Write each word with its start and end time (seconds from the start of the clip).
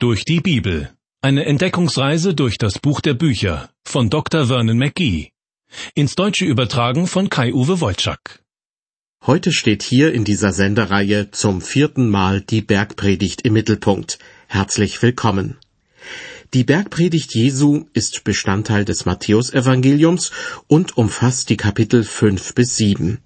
Durch 0.00 0.24
die 0.24 0.38
Bibel. 0.38 0.92
Eine 1.22 1.44
Entdeckungsreise 1.46 2.32
durch 2.32 2.56
das 2.56 2.78
Buch 2.78 3.00
der 3.00 3.14
Bücher 3.14 3.68
von 3.84 4.10
Dr. 4.10 4.46
Vernon 4.46 4.78
McGee. 4.78 5.30
Ins 5.96 6.14
Deutsche 6.14 6.44
übertragen 6.44 7.08
von 7.08 7.28
Kai-Uwe 7.28 7.80
Wolczak. 7.80 8.44
Heute 9.26 9.50
steht 9.50 9.82
hier 9.82 10.14
in 10.14 10.22
dieser 10.22 10.52
Sendereihe 10.52 11.32
zum 11.32 11.60
vierten 11.60 12.08
Mal 12.08 12.42
die 12.42 12.60
Bergpredigt 12.60 13.40
im 13.40 13.54
Mittelpunkt. 13.54 14.20
Herzlich 14.46 15.02
willkommen. 15.02 15.56
Die 16.54 16.62
Bergpredigt 16.62 17.34
Jesu 17.34 17.86
ist 17.92 18.22
Bestandteil 18.22 18.84
des 18.84 19.04
Matthäusevangeliums 19.04 20.30
und 20.68 20.96
umfasst 20.96 21.50
die 21.50 21.56
Kapitel 21.56 22.04
fünf 22.04 22.54
bis 22.54 22.76
sieben. 22.76 23.18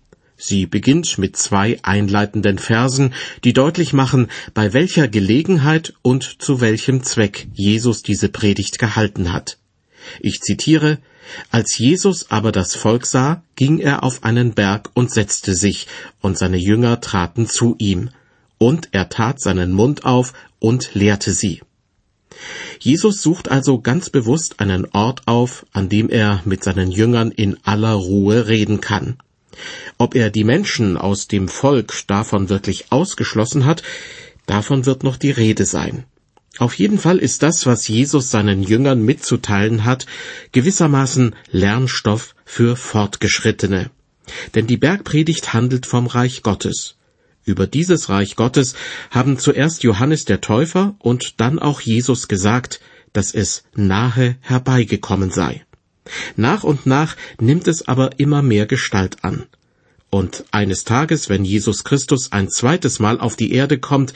Sie 0.45 0.67
beginnt 0.67 1.19
mit 1.19 1.37
zwei 1.37 1.79
einleitenden 1.85 2.59
Versen, 2.59 3.15
die 3.45 3.53
deutlich 3.53 3.93
machen, 3.93 4.27
bei 4.55 4.73
welcher 4.73 5.07
Gelegenheit 5.07 5.95
und 6.03 6.43
zu 6.43 6.61
welchem 6.61 7.05
Zweck 7.05 7.47
Jesus 7.55 8.03
diese 8.03 8.29
Predigt 8.29 8.81
gehalten 8.81 9.33
hat. 9.33 9.59
Ich 10.19 10.41
zitiere 10.41 10.99
Als 11.53 11.79
Jesus 11.79 12.33
aber 12.33 12.51
das 12.51 12.75
Volk 12.75 13.07
sah, 13.07 13.45
ging 13.55 13.79
er 13.79 14.03
auf 14.03 14.25
einen 14.25 14.53
Berg 14.53 14.91
und 14.95 15.13
setzte 15.13 15.55
sich, 15.55 15.87
und 16.21 16.37
seine 16.37 16.57
Jünger 16.59 17.01
traten 17.01 17.47
zu 17.47 17.77
ihm, 17.79 18.11
und 18.59 18.89
er 18.91 19.11
tat 19.11 19.41
seinen 19.41 19.71
Mund 19.71 20.05
auf 20.05 20.33
und 20.59 20.93
lehrte 20.95 21.35
sie. 21.35 21.63
Jesus 22.81 23.23
sucht 23.23 23.49
also 23.49 23.81
ganz 23.81 24.11
bewusst 24.11 24.59
einen 24.59 24.87
Ort 24.87 25.23
auf, 25.27 25.67
an 25.73 25.89
dem 25.89 26.09
er 26.09 26.43
mit 26.45 26.65
seinen 26.65 26.91
Jüngern 26.91 27.31
in 27.31 27.59
aller 27.63 27.93
Ruhe 27.93 28.49
reden 28.49 28.81
kann. 28.81 29.19
Ob 29.99 30.15
er 30.15 30.31
die 30.31 30.45
Menschen 30.45 30.97
aus 30.97 31.29
dem 31.29 31.49
Volk 31.49 32.07
davon 32.07 32.49
wirklich 32.49 32.87
ausgeschlossen 32.91 33.65
hat, 33.65 33.83
davon 34.47 34.87
wird 34.87 35.05
noch 35.05 35.17
die 35.17 35.31
Rede 35.31 35.65
sein. 35.65 36.05
Auf 36.59 36.75
jeden 36.75 36.99
Fall 36.99 37.19
ist 37.19 37.43
das, 37.43 37.65
was 37.65 37.89
Jesus 37.89 38.31
seinen 38.31 38.63
Jüngern 38.63 39.03
mitzuteilen 39.03 39.85
hat, 39.85 40.07
gewissermaßen 40.53 41.35
Lernstoff 41.51 42.35
für 42.45 42.77
Fortgeschrittene. 42.77 43.91
Denn 44.55 44.67
die 44.67 44.77
Bergpredigt 44.77 45.55
handelt 45.55 45.87
vom 45.87 46.07
Reich 46.07 46.43
Gottes. 46.43 46.97
Über 47.45 47.67
dieses 47.67 48.09
Reich 48.09 48.37
Gottes 48.37 48.75
haben 49.11 49.39
zuerst 49.39 49.83
Johannes 49.83 50.25
der 50.27 50.41
Täufer 50.41 50.95
und 50.99 51.41
dann 51.41 51.59
auch 51.59 51.81
Jesus 51.81 52.29
gesagt, 52.29 52.81
dass 53.13 53.35
es 53.35 53.65
nahe 53.75 54.37
herbeigekommen 54.41 55.31
sei. 55.31 55.65
Nach 56.37 56.65
und 56.65 56.87
nach 56.87 57.17
nimmt 57.41 57.69
es 57.69 57.87
aber 57.87 58.19
immer 58.19 58.43
mehr 58.43 58.67
Gestalt 58.67 59.25
an. 59.25 59.47
Und 60.11 60.45
eines 60.51 60.85
Tages, 60.85 61.31
wenn 61.31 61.45
Jesus 61.45 61.85
Christus 61.85 62.33
ein 62.33 62.51
zweites 62.51 62.99
Mal 62.99 63.19
auf 63.19 63.35
die 63.35 63.53
Erde 63.53 63.79
kommt, 63.79 64.13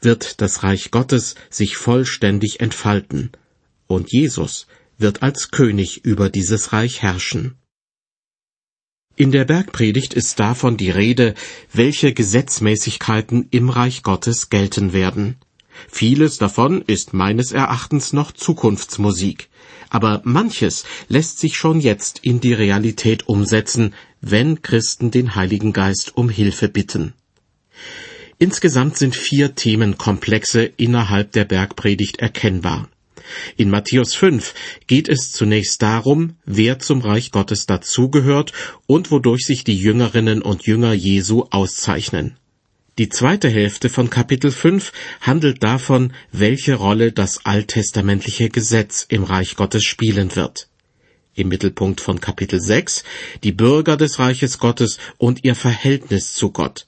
wird 0.00 0.40
das 0.40 0.62
Reich 0.62 0.92
Gottes 0.92 1.34
sich 1.50 1.76
vollständig 1.76 2.60
entfalten. 2.60 3.32
Und 3.88 4.12
Jesus 4.12 4.68
wird 4.96 5.22
als 5.22 5.50
König 5.50 6.04
über 6.04 6.28
dieses 6.28 6.72
Reich 6.72 7.02
herrschen. 7.02 7.56
In 9.16 9.32
der 9.32 9.44
Bergpredigt 9.44 10.14
ist 10.14 10.38
davon 10.38 10.76
die 10.76 10.90
Rede, 10.90 11.34
welche 11.72 12.14
Gesetzmäßigkeiten 12.14 13.48
im 13.50 13.68
Reich 13.68 14.02
Gottes 14.02 14.50
gelten 14.50 14.92
werden. 14.92 15.36
Vieles 15.88 16.38
davon 16.38 16.82
ist 16.82 17.14
meines 17.14 17.52
Erachtens 17.52 18.12
noch 18.12 18.32
Zukunftsmusik 18.32 19.50
aber 19.90 20.22
manches 20.24 20.84
lässt 21.08 21.40
sich 21.40 21.56
schon 21.56 21.80
jetzt 21.80 22.20
in 22.22 22.40
die 22.40 22.54
Realität 22.54 23.28
umsetzen, 23.28 23.94
wenn 24.20 24.62
Christen 24.62 25.10
den 25.10 25.34
Heiligen 25.34 25.72
Geist 25.72 26.16
um 26.16 26.30
Hilfe 26.30 26.68
bitten. 26.68 27.12
Insgesamt 28.38 28.96
sind 28.96 29.14
vier 29.14 29.54
Themenkomplexe 29.54 30.64
innerhalb 30.64 31.32
der 31.32 31.44
Bergpredigt 31.44 32.20
erkennbar. 32.20 32.88
In 33.56 33.68
Matthäus 33.68 34.14
5 34.14 34.54
geht 34.86 35.08
es 35.08 35.32
zunächst 35.32 35.82
darum, 35.82 36.36
wer 36.46 36.78
zum 36.78 37.00
Reich 37.00 37.32
Gottes 37.32 37.66
dazugehört 37.66 38.52
und 38.86 39.10
wodurch 39.10 39.44
sich 39.44 39.62
die 39.62 39.76
Jüngerinnen 39.76 40.40
und 40.40 40.62
Jünger 40.62 40.94
Jesu 40.94 41.46
auszeichnen. 41.50 42.38
Die 42.98 43.08
zweite 43.08 43.48
Hälfte 43.48 43.88
von 43.88 44.10
Kapitel 44.10 44.50
5 44.50 44.92
handelt 45.20 45.62
davon, 45.62 46.12
welche 46.32 46.74
Rolle 46.74 47.12
das 47.12 47.46
alttestamentliche 47.46 48.50
Gesetz 48.50 49.06
im 49.08 49.24
Reich 49.24 49.56
Gottes 49.56 49.84
spielen 49.84 50.34
wird. 50.36 50.68
Im 51.34 51.48
Mittelpunkt 51.48 52.00
von 52.00 52.20
Kapitel 52.20 52.60
6 52.60 53.04
die 53.44 53.52
Bürger 53.52 53.96
des 53.96 54.18
Reiches 54.18 54.58
Gottes 54.58 54.98
und 55.16 55.44
ihr 55.44 55.54
Verhältnis 55.54 56.34
zu 56.34 56.50
Gott. 56.50 56.86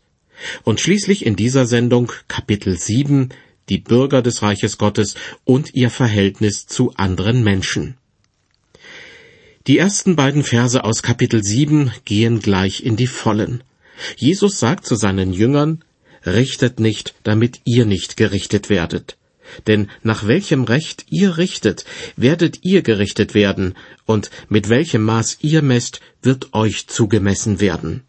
Und 0.64 0.80
schließlich 0.80 1.24
in 1.24 1.36
dieser 1.36 1.66
Sendung 1.66 2.12
Kapitel 2.28 2.76
7 2.76 3.30
die 3.69 3.78
Bürger 3.78 4.22
des 4.22 4.42
Reiches 4.42 4.76
Gottes 4.76 5.14
und 5.44 5.74
ihr 5.74 5.88
Verhältnis 5.88 6.66
zu 6.66 6.92
anderen 6.96 7.44
Menschen. 7.44 7.96
Die 9.69 9.78
ersten 9.78 10.16
beiden 10.16 10.42
Verse 10.42 10.82
aus 10.82 11.02
Kapitel 11.02 11.44
7 11.44 11.92
gehen 12.04 12.40
gleich 12.40 12.82
in 12.82 12.96
die 12.96 13.06
Vollen. 13.06 13.62
Jesus 14.16 14.58
sagt 14.58 14.84
zu 14.84 14.96
seinen 14.96 15.32
Jüngern, 15.32 15.84
richtet 16.26 16.80
nicht, 16.80 17.14
damit 17.22 17.60
ihr 17.64 17.84
nicht 17.84 18.16
gerichtet 18.16 18.70
werdet. 18.70 19.16
Denn 19.66 19.90
nach 20.02 20.26
welchem 20.26 20.64
Recht 20.64 21.06
ihr 21.10 21.36
richtet, 21.36 21.84
werdet 22.16 22.60
ihr 22.62 22.82
gerichtet 22.82 23.34
werden, 23.34 23.74
und 24.06 24.30
mit 24.48 24.68
welchem 24.68 25.02
Maß 25.02 25.38
ihr 25.42 25.62
messt, 25.62 26.00
wird 26.22 26.54
euch 26.54 26.86
zugemessen 26.86 27.60
werden. 27.60 28.04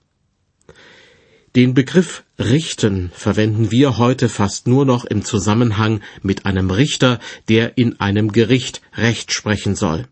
Den 1.55 1.75
Begriff 1.75 2.23
richten 2.39 3.11
verwenden 3.13 3.69
wir 3.69 3.99
heute 3.99 4.27
fast 4.27 4.65
nur 4.65 4.85
noch 4.85 5.05
im 5.05 5.23
Zusammenhang 5.23 6.01
mit 6.23 6.47
einem 6.47 6.71
Richter, 6.71 7.19
der 7.47 7.77
in 7.77 7.99
einem 7.99 8.31
Gericht 8.31 8.81
Recht 8.95 9.31
sprechen 9.31 9.75
soll. 9.75 10.07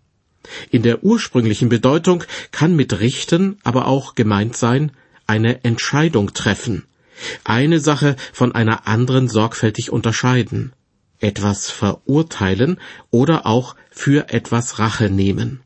In 0.70 0.84
der 0.84 1.04
ursprünglichen 1.04 1.70
Bedeutung 1.70 2.24
kann 2.52 2.76
mit 2.76 3.00
richten 3.00 3.58
aber 3.64 3.88
auch 3.88 4.14
gemeint 4.14 4.56
sein, 4.56 4.92
eine 5.26 5.64
Entscheidung 5.64 6.34
treffen, 6.34 6.86
eine 7.44 7.80
Sache 7.80 8.16
von 8.34 8.54
einer 8.54 8.88
anderen 8.88 9.28
sorgfältig 9.28 9.92
unterscheiden, 9.92 10.74
etwas 11.20 11.70
verurteilen 11.70 12.80
oder 13.10 13.46
auch 13.46 13.76
für 13.90 14.30
etwas 14.30 14.80
Rache 14.80 15.10
nehmen. 15.10 15.62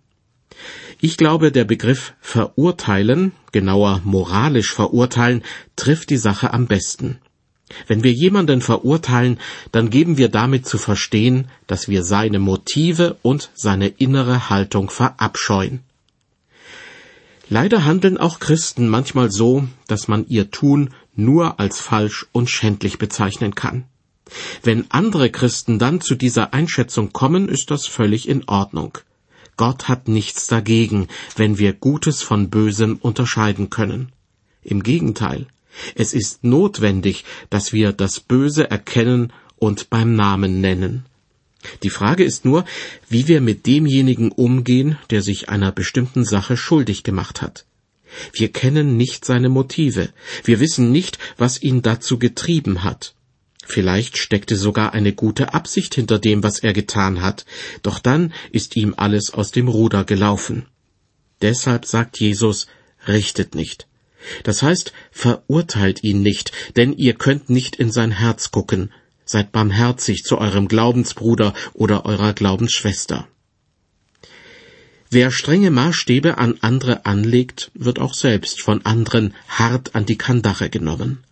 Ich 1.01 1.17
glaube, 1.17 1.51
der 1.51 1.65
Begriff 1.65 2.13
verurteilen, 2.21 3.33
genauer 3.51 4.01
moralisch 4.03 4.73
verurteilen, 4.73 5.43
trifft 5.75 6.09
die 6.09 6.17
Sache 6.17 6.53
am 6.53 6.67
besten. 6.67 7.19
Wenn 7.87 8.03
wir 8.03 8.11
jemanden 8.11 8.61
verurteilen, 8.61 9.39
dann 9.71 9.89
geben 9.89 10.17
wir 10.17 10.29
damit 10.29 10.65
zu 10.67 10.77
verstehen, 10.77 11.47
dass 11.67 11.89
wir 11.89 12.03
seine 12.03 12.39
Motive 12.39 13.17
und 13.21 13.49
seine 13.55 13.87
innere 13.87 14.49
Haltung 14.49 14.89
verabscheuen. 14.89 15.81
Leider 17.49 17.85
handeln 17.85 18.17
auch 18.17 18.39
Christen 18.39 18.87
manchmal 18.87 19.29
so, 19.29 19.67
dass 19.87 20.07
man 20.07 20.27
ihr 20.27 20.49
Tun 20.49 20.93
nur 21.15 21.59
als 21.59 21.79
falsch 21.79 22.25
und 22.31 22.49
schändlich 22.49 22.97
bezeichnen 22.97 23.55
kann. 23.55 23.85
Wenn 24.63 24.89
andere 24.89 25.29
Christen 25.29 25.77
dann 25.79 26.01
zu 26.01 26.15
dieser 26.15 26.53
Einschätzung 26.53 27.13
kommen, 27.13 27.47
ist 27.47 27.71
das 27.71 27.85
völlig 27.85 28.27
in 28.27 28.43
Ordnung. 28.47 28.97
Gott 29.57 29.87
hat 29.87 30.07
nichts 30.07 30.47
dagegen, 30.47 31.07
wenn 31.35 31.57
wir 31.57 31.73
Gutes 31.73 32.21
von 32.21 32.49
Bösem 32.49 32.97
unterscheiden 32.97 33.69
können. 33.69 34.11
Im 34.63 34.83
Gegenteil, 34.83 35.47
es 35.93 36.13
ist 36.13 36.43
notwendig, 36.43 37.23
dass 37.49 37.71
wir 37.71 37.93
das 37.93 38.19
Böse 38.19 38.69
erkennen 38.69 39.31
und 39.57 39.89
beim 39.89 40.15
Namen 40.15 40.59
nennen. 40.59 41.05
Die 41.83 41.89
Frage 41.89 42.23
ist 42.23 42.45
nur, 42.45 42.65
wie 43.09 43.27
wir 43.27 43.41
mit 43.41 43.65
demjenigen 43.65 44.31
umgehen, 44.31 44.97
der 45.09 45.21
sich 45.21 45.49
einer 45.49 45.71
bestimmten 45.71 46.25
Sache 46.25 46.57
schuldig 46.57 47.03
gemacht 47.03 47.41
hat. 47.41 47.65
Wir 48.33 48.51
kennen 48.51 48.97
nicht 48.97 49.25
seine 49.25 49.49
Motive, 49.49 50.09
wir 50.43 50.59
wissen 50.59 50.91
nicht, 50.91 51.17
was 51.37 51.61
ihn 51.61 51.81
dazu 51.81 52.19
getrieben 52.19 52.83
hat. 52.83 53.15
Vielleicht 53.67 54.17
steckte 54.17 54.55
sogar 54.55 54.93
eine 54.93 55.13
gute 55.13 55.53
Absicht 55.53 55.95
hinter 55.95 56.19
dem, 56.19 56.43
was 56.43 56.59
er 56.59 56.73
getan 56.73 57.21
hat, 57.21 57.45
doch 57.81 57.99
dann 57.99 58.31
ist 58.51 58.75
ihm 58.75 58.93
alles 58.95 59.33
aus 59.33 59.51
dem 59.51 59.67
Ruder 59.67 60.03
gelaufen. 60.03 60.67
Deshalb 61.41 61.85
sagt 61.85 62.19
Jesus, 62.19 62.67
richtet 63.07 63.55
nicht. 63.55 63.87
Das 64.43 64.61
heißt, 64.61 64.93
verurteilt 65.11 66.03
ihn 66.03 66.21
nicht, 66.21 66.51
denn 66.75 66.93
ihr 66.93 67.13
könnt 67.15 67.49
nicht 67.49 67.75
in 67.75 67.91
sein 67.91 68.11
Herz 68.11 68.51
gucken. 68.51 68.91
Seid 69.25 69.51
barmherzig 69.51 70.23
zu 70.23 70.37
eurem 70.37 70.67
Glaubensbruder 70.67 71.53
oder 71.73 72.05
eurer 72.05 72.33
Glaubensschwester. 72.33 73.27
Wer 75.15 75.31
strenge 75.31 75.71
Maßstäbe 75.71 76.39
an 76.39 76.57
andere 76.59 77.05
anlegt, 77.05 77.71
wird 77.73 77.99
auch 77.99 78.13
selbst 78.13 78.61
von 78.61 78.85
anderen 78.85 79.33
hart 79.47 79.95
an 79.95 80.05
die 80.05 80.17
Kandare 80.17 80.69
genommen. 80.69 81.23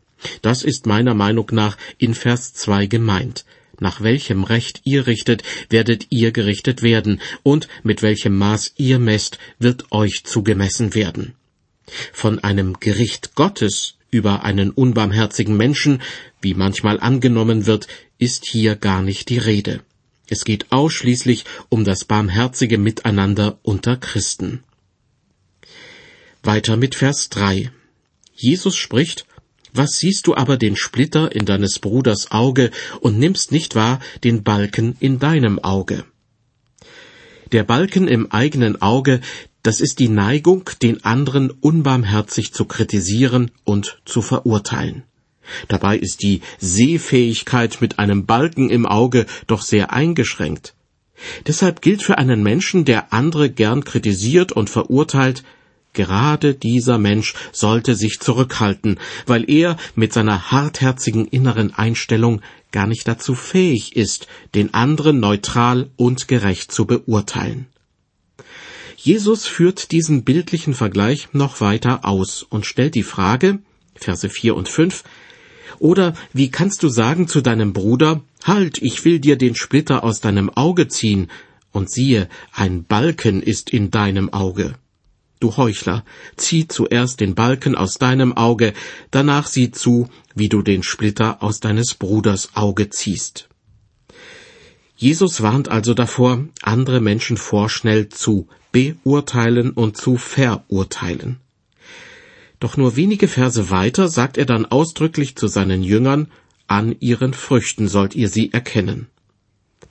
Das 0.41 0.63
ist 0.63 0.85
meiner 0.85 1.13
Meinung 1.13 1.49
nach 1.51 1.75
in 1.97 2.13
Vers 2.13 2.53
2 2.53 2.85
gemeint. 2.85 3.43
Nach 3.81 3.99
welchem 3.99 4.45
Recht 4.45 4.79
ihr 4.85 5.05
richtet, 5.05 5.43
werdet 5.67 6.07
ihr 6.11 6.31
gerichtet 6.31 6.81
werden, 6.81 7.19
und 7.43 7.67
mit 7.83 8.01
welchem 8.01 8.37
Maß 8.37 8.71
ihr 8.77 8.99
messt, 8.99 9.37
wird 9.59 9.91
euch 9.91 10.23
zugemessen 10.23 10.95
werden. 10.95 11.33
Von 12.13 12.39
einem 12.39 12.79
Gericht 12.79 13.35
Gottes 13.35 13.95
über 14.11 14.45
einen 14.45 14.69
unbarmherzigen 14.69 15.57
Menschen, 15.57 16.01
wie 16.39 16.53
manchmal 16.53 17.01
angenommen 17.01 17.65
wird, 17.65 17.89
ist 18.17 18.45
hier 18.45 18.77
gar 18.77 19.01
nicht 19.01 19.27
die 19.27 19.39
Rede. 19.39 19.81
Es 20.29 20.45
geht 20.45 20.71
ausschließlich 20.71 21.45
um 21.69 21.83
das 21.83 22.05
barmherzige 22.05 22.77
Miteinander 22.77 23.59
unter 23.61 23.97
Christen. 23.97 24.63
Weiter 26.43 26.77
mit 26.77 26.95
Vers 26.95 27.29
3. 27.29 27.71
Jesus 28.33 28.75
spricht, 28.75 29.25
Was 29.73 29.97
siehst 29.97 30.27
du 30.27 30.35
aber 30.35 30.57
den 30.57 30.75
Splitter 30.75 31.33
in 31.33 31.45
deines 31.45 31.79
Bruders 31.79 32.31
Auge 32.31 32.71
und 32.99 33.17
nimmst 33.17 33.51
nicht 33.51 33.75
wahr 33.75 33.99
den 34.23 34.43
Balken 34.43 34.95
in 34.99 35.19
deinem 35.19 35.59
Auge? 35.59 36.05
Der 37.51 37.63
Balken 37.63 38.07
im 38.07 38.31
eigenen 38.31 38.81
Auge, 38.81 39.21
das 39.61 39.79
ist 39.79 39.99
die 39.99 40.09
Neigung, 40.09 40.69
den 40.81 41.03
anderen 41.03 41.51
unbarmherzig 41.51 42.53
zu 42.53 42.65
kritisieren 42.65 43.51
und 43.63 44.01
zu 44.05 44.21
verurteilen. 44.21 45.03
Dabei 45.67 45.97
ist 45.97 46.21
die 46.21 46.41
Sehfähigkeit 46.59 47.79
mit 47.81 47.99
einem 47.99 48.25
Balken 48.25 48.69
im 48.69 48.85
Auge 48.85 49.25
doch 49.47 49.61
sehr 49.61 49.93
eingeschränkt. 49.93 50.73
Deshalb 51.47 51.81
gilt 51.81 52.03
für 52.03 52.17
einen 52.17 52.43
Menschen, 52.43 52.85
der 52.85 53.13
andere 53.13 53.49
gern 53.49 53.83
kritisiert 53.83 54.51
und 54.51 54.69
verurteilt, 54.69 55.43
gerade 55.93 56.55
dieser 56.55 56.97
Mensch 56.97 57.35
sollte 57.51 57.95
sich 57.95 58.19
zurückhalten, 58.19 58.99
weil 59.25 59.49
er 59.49 59.77
mit 59.95 60.11
seiner 60.11 60.51
hartherzigen 60.51 61.27
inneren 61.27 61.73
Einstellung 61.73 62.41
gar 62.71 62.87
nicht 62.87 63.07
dazu 63.07 63.35
fähig 63.35 63.95
ist, 63.95 64.27
den 64.55 64.73
anderen 64.73 65.19
neutral 65.19 65.91
und 65.95 66.27
gerecht 66.27 66.71
zu 66.71 66.85
beurteilen. 66.85 67.67
Jesus 68.97 69.45
führt 69.45 69.91
diesen 69.91 70.23
bildlichen 70.23 70.73
Vergleich 70.73 71.29
noch 71.33 71.61
weiter 71.61 72.05
aus 72.05 72.41
und 72.41 72.65
stellt 72.65 72.95
die 72.95 73.03
Frage, 73.03 73.59
Verse 73.95 74.27
4 74.27 74.55
und 74.55 74.69
5, 74.69 75.03
oder 75.83 76.13
wie 76.31 76.49
kannst 76.49 76.81
du 76.81 76.87
sagen 76.87 77.27
zu 77.27 77.41
deinem 77.41 77.73
Bruder, 77.73 78.21
Halt, 78.45 78.81
ich 78.81 79.05
will 79.05 79.19
dir 79.19 79.37
den 79.37 79.55
Splitter 79.55 80.03
aus 80.03 80.19
deinem 80.19 80.49
Auge 80.49 80.87
ziehen, 80.87 81.29
und 81.71 81.89
siehe, 81.89 82.29
ein 82.53 82.83
Balken 82.85 83.41
ist 83.41 83.69
in 83.71 83.89
deinem 83.89 84.31
Auge. 84.31 84.75
Du 85.39 85.57
Heuchler, 85.57 86.05
zieh 86.37 86.67
zuerst 86.67 87.19
den 87.19 87.35
Balken 87.35 87.75
aus 87.75 87.95
deinem 87.95 88.31
Auge, 88.31 88.73
danach 89.11 89.47
sieh 89.47 89.71
zu, 89.71 90.07
wie 90.35 90.49
du 90.49 90.61
den 90.61 90.83
Splitter 90.83 91.41
aus 91.41 91.59
deines 91.59 91.95
Bruders 91.95 92.49
Auge 92.53 92.89
ziehst. 92.89 93.49
Jesus 94.95 95.41
warnt 95.41 95.67
also 95.67 95.93
davor, 95.93 96.45
andere 96.61 97.01
Menschen 97.01 97.35
vorschnell 97.35 98.07
zu 98.07 98.47
beurteilen 98.71 99.71
und 99.71 99.97
zu 99.97 100.17
verurteilen. 100.17 101.42
Doch 102.63 102.77
nur 102.77 102.95
wenige 102.95 103.27
Verse 103.27 103.69
weiter 103.71 104.07
sagt 104.07 104.37
er 104.37 104.45
dann 104.45 104.65
ausdrücklich 104.65 105.35
zu 105.35 105.47
seinen 105.47 105.83
Jüngern, 105.83 106.31
an 106.65 106.95
ihren 107.01 107.33
Früchten 107.33 107.89
sollt 107.89 108.15
ihr 108.15 108.29
sie 108.29 108.53
erkennen. 108.53 109.07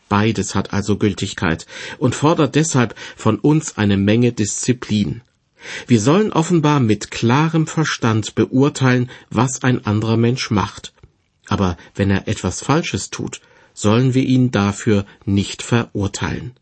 Beides 0.09 0.55
hat 0.55 0.73
also 0.73 0.97
Gültigkeit 0.97 1.67
und 1.99 2.15
fordert 2.15 2.55
deshalb 2.55 2.95
von 3.15 3.39
uns 3.39 3.77
eine 3.77 3.99
Menge 3.99 4.33
Disziplin. 4.33 5.21
Wir 5.87 6.01
sollen 6.01 6.33
offenbar 6.33 6.81
mit 6.81 7.11
klarem 7.11 7.67
Verstand 7.67 8.35
beurteilen, 8.37 9.11
was 9.29 9.63
ein 9.63 9.85
anderer 9.85 10.17
Mensch 10.17 10.51
macht. 10.51 10.95
Aber 11.49 11.77
wenn 11.95 12.11
er 12.11 12.27
etwas 12.27 12.63
Falsches 12.63 13.11
tut, 13.11 13.43
sollen 13.75 14.15
wir 14.15 14.25
ihn 14.25 14.51
dafür 14.51 15.05
nicht 15.27 15.61
verurteilen. 15.61 16.53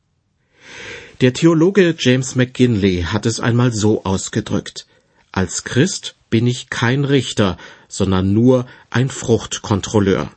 Der 1.21 1.35
Theologe 1.35 1.95
James 1.97 2.35
McGinley 2.35 3.05
hat 3.05 3.27
es 3.27 3.39
einmal 3.39 3.73
so 3.73 4.03
ausgedrückt. 4.03 4.89
Als 5.32 5.65
Christ 5.65 6.17
bin 6.29 6.47
ich 6.47 6.71
kein 6.71 7.05
Richter, 7.05 7.56
sondern 7.88 8.32
nur 8.32 8.67
ein 8.91 9.11
Fruchtkontrolleur. 9.11 10.31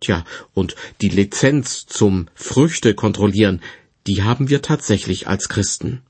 Tja, 0.00 0.24
und 0.54 0.76
die 1.00 1.08
Lizenz 1.08 1.86
zum 1.86 2.28
Früchte 2.34 2.94
kontrollieren, 2.94 3.60
die 4.06 4.22
haben 4.22 4.48
wir 4.48 4.62
tatsächlich 4.62 5.26
als 5.26 5.48
Christen. 5.48 6.02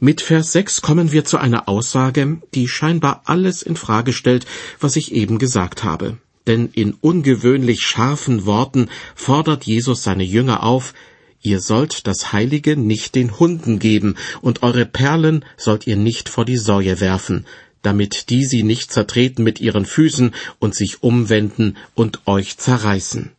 Mit 0.00 0.20
Vers 0.20 0.52
6 0.52 0.80
kommen 0.80 1.10
wir 1.10 1.24
zu 1.24 1.38
einer 1.38 1.68
Aussage, 1.68 2.40
die 2.54 2.68
scheinbar 2.68 3.22
alles 3.24 3.62
in 3.62 3.74
Frage 3.74 4.12
stellt, 4.12 4.46
was 4.78 4.94
ich 4.94 5.12
eben 5.12 5.38
gesagt 5.38 5.82
habe. 5.82 6.18
Denn 6.46 6.70
in 6.72 6.94
ungewöhnlich 6.94 7.80
scharfen 7.80 8.46
Worten 8.46 8.90
fordert 9.16 9.64
Jesus 9.64 10.04
seine 10.04 10.22
Jünger 10.22 10.62
auf, 10.62 10.94
Ihr 11.40 11.60
sollt 11.60 12.06
das 12.06 12.32
Heilige 12.32 12.76
nicht 12.76 13.14
den 13.14 13.38
Hunden 13.38 13.78
geben, 13.78 14.16
und 14.40 14.62
eure 14.62 14.86
Perlen 14.86 15.44
sollt 15.56 15.86
ihr 15.86 15.96
nicht 15.96 16.28
vor 16.28 16.44
die 16.44 16.56
Säue 16.56 17.00
werfen, 17.00 17.46
damit 17.82 18.30
die 18.30 18.44
sie 18.44 18.62
nicht 18.62 18.92
zertreten 18.92 19.44
mit 19.44 19.60
ihren 19.60 19.86
Füßen 19.86 20.32
und 20.58 20.74
sich 20.74 21.02
umwenden 21.02 21.76
und 21.94 22.26
euch 22.26 22.58
zerreißen. 22.58 23.30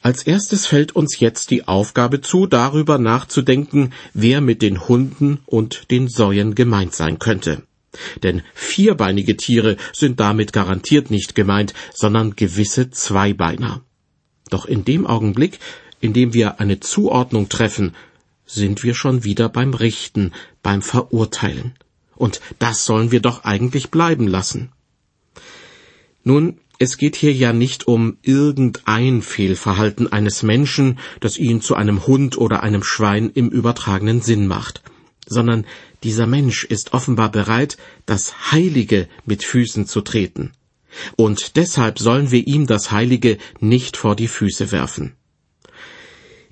Als 0.00 0.22
erstes 0.24 0.66
fällt 0.66 0.94
uns 0.94 1.18
jetzt 1.18 1.50
die 1.50 1.66
Aufgabe 1.66 2.20
zu, 2.20 2.46
darüber 2.46 2.98
nachzudenken, 2.98 3.94
wer 4.12 4.42
mit 4.42 4.60
den 4.60 4.86
Hunden 4.86 5.38
und 5.46 5.90
den 5.90 6.08
Säuen 6.08 6.54
gemeint 6.54 6.94
sein 6.94 7.18
könnte. 7.18 7.62
Denn 8.22 8.42
vierbeinige 8.52 9.36
Tiere 9.36 9.76
sind 9.92 10.20
damit 10.20 10.52
garantiert 10.52 11.10
nicht 11.10 11.34
gemeint, 11.34 11.72
sondern 11.94 12.36
gewisse 12.36 12.90
Zweibeiner. 12.90 13.80
Doch 14.50 14.66
in 14.66 14.84
dem 14.84 15.06
Augenblick, 15.06 15.58
indem 16.04 16.34
wir 16.34 16.60
eine 16.60 16.80
Zuordnung 16.80 17.48
treffen, 17.48 17.94
sind 18.44 18.82
wir 18.82 18.94
schon 18.94 19.24
wieder 19.24 19.48
beim 19.48 19.72
Richten, 19.72 20.32
beim 20.62 20.82
Verurteilen. 20.82 21.72
Und 22.14 22.42
das 22.58 22.84
sollen 22.84 23.10
wir 23.10 23.20
doch 23.20 23.44
eigentlich 23.44 23.90
bleiben 23.90 24.28
lassen. 24.28 24.70
Nun, 26.22 26.58
es 26.78 26.98
geht 26.98 27.16
hier 27.16 27.32
ja 27.32 27.54
nicht 27.54 27.88
um 27.88 28.18
irgendein 28.20 29.22
Fehlverhalten 29.22 30.12
eines 30.12 30.42
Menschen, 30.42 30.98
das 31.20 31.38
ihn 31.38 31.62
zu 31.62 31.74
einem 31.74 32.06
Hund 32.06 32.36
oder 32.36 32.62
einem 32.62 32.84
Schwein 32.84 33.30
im 33.32 33.48
übertragenen 33.48 34.20
Sinn 34.20 34.46
macht, 34.46 34.82
sondern 35.26 35.64
dieser 36.02 36.26
Mensch 36.26 36.64
ist 36.64 36.92
offenbar 36.92 37.30
bereit, 37.30 37.78
das 38.04 38.52
Heilige 38.52 39.08
mit 39.24 39.42
Füßen 39.42 39.86
zu 39.86 40.02
treten. 40.02 40.52
Und 41.16 41.56
deshalb 41.56 41.98
sollen 41.98 42.30
wir 42.30 42.46
ihm 42.46 42.66
das 42.66 42.90
Heilige 42.90 43.38
nicht 43.58 43.96
vor 43.96 44.14
die 44.16 44.28
Füße 44.28 44.70
werfen. 44.70 45.14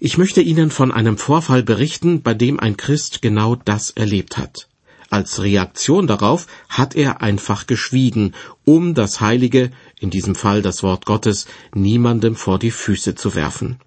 Ich 0.04 0.18
möchte 0.18 0.42
Ihnen 0.42 0.72
von 0.72 0.90
einem 0.90 1.16
Vorfall 1.16 1.62
berichten, 1.62 2.22
bei 2.22 2.34
dem 2.34 2.58
ein 2.58 2.76
Christ 2.76 3.22
genau 3.22 3.54
das 3.54 3.90
erlebt 3.90 4.36
hat. 4.36 4.66
Als 5.10 5.40
Reaktion 5.40 6.08
darauf 6.08 6.48
hat 6.68 6.96
er 6.96 7.20
einfach 7.22 7.68
geschwiegen, 7.68 8.34
um 8.64 8.94
das 8.94 9.20
Heilige, 9.20 9.70
in 10.00 10.10
diesem 10.10 10.34
Fall 10.34 10.60
das 10.60 10.82
Wort 10.82 11.06
Gottes, 11.06 11.46
niemandem 11.72 12.34
vor 12.34 12.58
die 12.58 12.72
Füße 12.72 13.14
zu 13.14 13.36
werfen. 13.36 13.78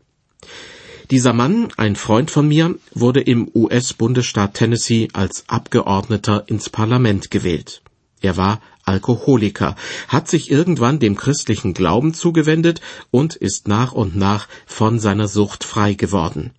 Dieser 1.11 1.33
Mann, 1.33 1.67
ein 1.75 1.97
Freund 1.97 2.31
von 2.31 2.47
mir, 2.47 2.75
wurde 2.93 3.19
im 3.19 3.51
US-Bundesstaat 3.53 4.53
Tennessee 4.53 5.09
als 5.11 5.43
Abgeordneter 5.49 6.45
ins 6.47 6.69
Parlament 6.69 7.29
gewählt. 7.29 7.81
Er 8.21 8.37
war 8.37 8.61
Alkoholiker, 8.85 9.75
hat 10.07 10.27
sich 10.27 10.51
irgendwann 10.51 10.99
dem 10.99 11.15
christlichen 11.15 11.73
Glauben 11.73 12.13
zugewendet 12.13 12.81
und 13.11 13.35
ist 13.35 13.67
nach 13.67 13.91
und 13.91 14.15
nach 14.15 14.47
von 14.65 14.99
seiner 14.99 15.27
Sucht 15.27 15.63
frei 15.63 15.93
geworden. 15.93 16.51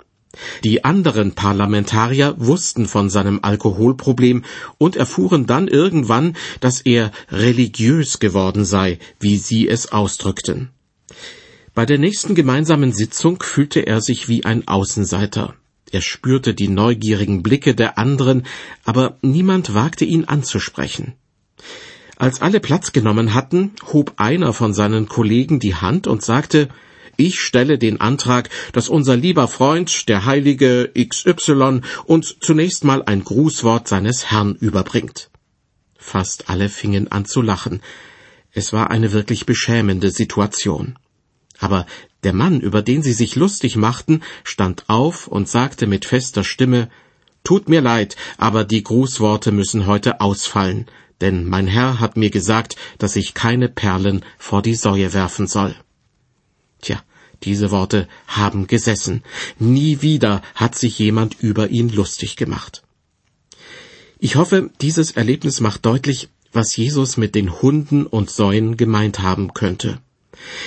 Die 0.65 0.85
anderen 0.85 1.33
Parlamentarier 1.33 2.35
wussten 2.39 2.87
von 2.87 3.09
seinem 3.09 3.41
Alkoholproblem 3.43 4.45
und 4.79 4.97
erfuhren 4.97 5.47
dann 5.47 5.69
irgendwann, 5.69 6.37
dass 6.61 6.81
er 6.81 7.11
religiös 7.31 8.19
geworden 8.19 8.65
sei, 8.65 8.99
wie 9.19 9.39
sie 9.39 9.69
es 9.69 9.93
ausdrückten. 9.93 10.71
Bei 11.75 11.87
der 11.87 11.99
nächsten 11.99 12.35
gemeinsamen 12.35 12.93
Sitzung 12.93 13.43
fühlte 13.43 13.81
er 13.81 14.01
sich 14.01 14.29
wie 14.29 14.45
ein 14.45 14.67
Außenseiter. 14.67 15.55
Er 15.93 16.01
spürte 16.01 16.55
die 16.55 16.69
neugierigen 16.69 17.43
Blicke 17.43 17.75
der 17.75 17.99
anderen, 17.99 18.47
aber 18.85 19.19
niemand 19.23 19.75
wagte 19.75 20.05
ihn 20.05 20.25
anzusprechen. 20.25 21.15
Als 22.17 22.41
alle 22.41 22.61
Platz 22.61 22.93
genommen 22.93 23.35
hatten, 23.35 23.73
hob 23.93 24.15
einer 24.17 24.55
von 24.55 24.73
seinen 24.73 25.07
Kollegen 25.07 25.61
die 25.61 25.75
Hand 25.75 26.07
und 26.07 26.23
sagte, 26.23 26.69
ich 27.19 27.41
stelle 27.41 27.79
den 27.79 28.01
Antrag, 28.01 28.49
dass 28.73 28.89
unser 28.89 29.17
lieber 29.17 29.49
Freund, 29.49 30.09
der 30.09 30.25
heilige 30.25 30.91
XY, 30.99 31.81
uns 32.05 32.37
zunächst 32.41 32.85
mal 32.85 33.03
ein 33.03 33.23
Grußwort 33.23 33.87
seines 33.89 34.31
Herrn 34.31 34.55
überbringt. 34.55 35.31
Fast 35.99 36.49
alle 36.49 36.69
fingen 36.69 37.11
an 37.11 37.27
zu 37.27 37.43
lachen. 37.43 37.81
Es 38.53 38.73
war 38.73 38.91
eine 38.91 39.13
wirklich 39.13 39.45
beschämende 39.45 40.11
Situation. 40.11 40.99
Aber 41.59 41.87
der 42.23 42.33
Mann, 42.33 42.61
über 42.61 42.83
den 42.83 43.03
sie 43.03 43.13
sich 43.13 43.37
lustig 43.37 43.77
machten, 43.77 44.23
stand 44.45 44.85
auf 44.89 45.27
und 45.27 45.49
sagte 45.49 45.87
mit 45.87 46.07
fester 46.07 46.45
Stimme 46.45 46.89
Tut 47.45 47.69
mir 47.69 47.81
leid, 47.81 48.17
aber 48.39 48.65
die 48.65 48.83
Grußworte 48.83 49.53
müssen 49.53 49.87
heute 49.87 50.21
ausfallen 50.21 50.87
denn 51.21 51.49
mein 51.49 51.67
Herr 51.67 52.01
hat 52.01 52.17
mir 52.17 52.31
gesagt, 52.31 52.77
dass 52.99 53.17
ich 53.17 53.35
keine 53.35 53.69
Perlen 53.69 54.25
vor 54.39 54.63
die 54.63 54.75
Säue 54.75 55.13
werfen 55.13 55.47
soll. 55.47 55.75
Tja, 56.83 57.03
diese 57.43 57.71
Worte 57.71 58.09
haben 58.27 58.67
gesessen. 58.67 59.23
Nie 59.59 60.03
wieder 60.03 60.43
hat 60.55 60.77
sich 60.77 60.99
jemand 60.99 61.41
über 61.41 61.69
ihn 61.69 61.89
lustig 61.89 62.37
gemacht. 62.37 62.83
Ich 64.19 64.37
hoffe, 64.37 64.71
dieses 64.81 65.13
Erlebnis 65.13 65.61
macht 65.61 65.85
deutlich, 65.85 66.31
was 66.53 66.77
Jesus 66.77 67.17
mit 67.17 67.35
den 67.35 67.61
Hunden 67.61 68.07
und 68.07 68.31
Säuen 68.31 68.77
gemeint 68.77 69.21
haben 69.21 69.53
könnte. 69.53 70.01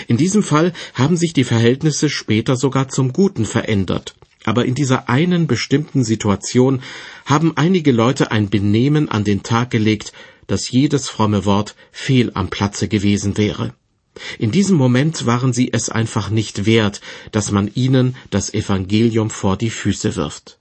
In 0.08 0.18
diesem 0.18 0.44
Fall 0.44 0.74
haben 0.94 1.18
sich 1.18 1.34
die 1.34 1.44
Verhältnisse 1.44 2.10
später 2.10 2.56
sogar 2.56 2.90
zum 2.90 3.14
Guten 3.14 3.46
verändert. 3.46 4.16
Aber 4.46 4.66
in 4.66 4.76
dieser 4.76 5.10
einen 5.10 5.48
bestimmten 5.48 6.04
Situation 6.04 6.82
haben 7.26 7.58
einige 7.58 7.92
Leute 7.92 8.32
ein 8.32 8.50
Benehmen 8.50 9.10
an 9.10 9.24
den 9.24 9.44
Tag 9.44 9.70
gelegt, 9.70 10.14
dass 10.50 10.70
jedes 10.70 11.08
fromme 11.08 11.46
Wort 11.46 11.76
fehl 11.92 12.32
am 12.34 12.50
Platze 12.50 12.88
gewesen 12.88 13.38
wäre. 13.38 13.74
In 14.38 14.52
diesem 14.52 14.76
Moment 14.76 15.26
waren 15.26 15.54
sie 15.54 15.72
es 15.72 15.90
einfach 15.90 16.30
nicht 16.30 16.66
wert, 16.66 17.00
dass 17.32 17.52
man 17.52 17.72
ihnen 17.74 18.18
das 18.32 18.54
Evangelium 18.54 19.30
vor 19.30 19.56
die 19.56 19.70
Füße 19.70 20.16
wirft. 20.16 20.60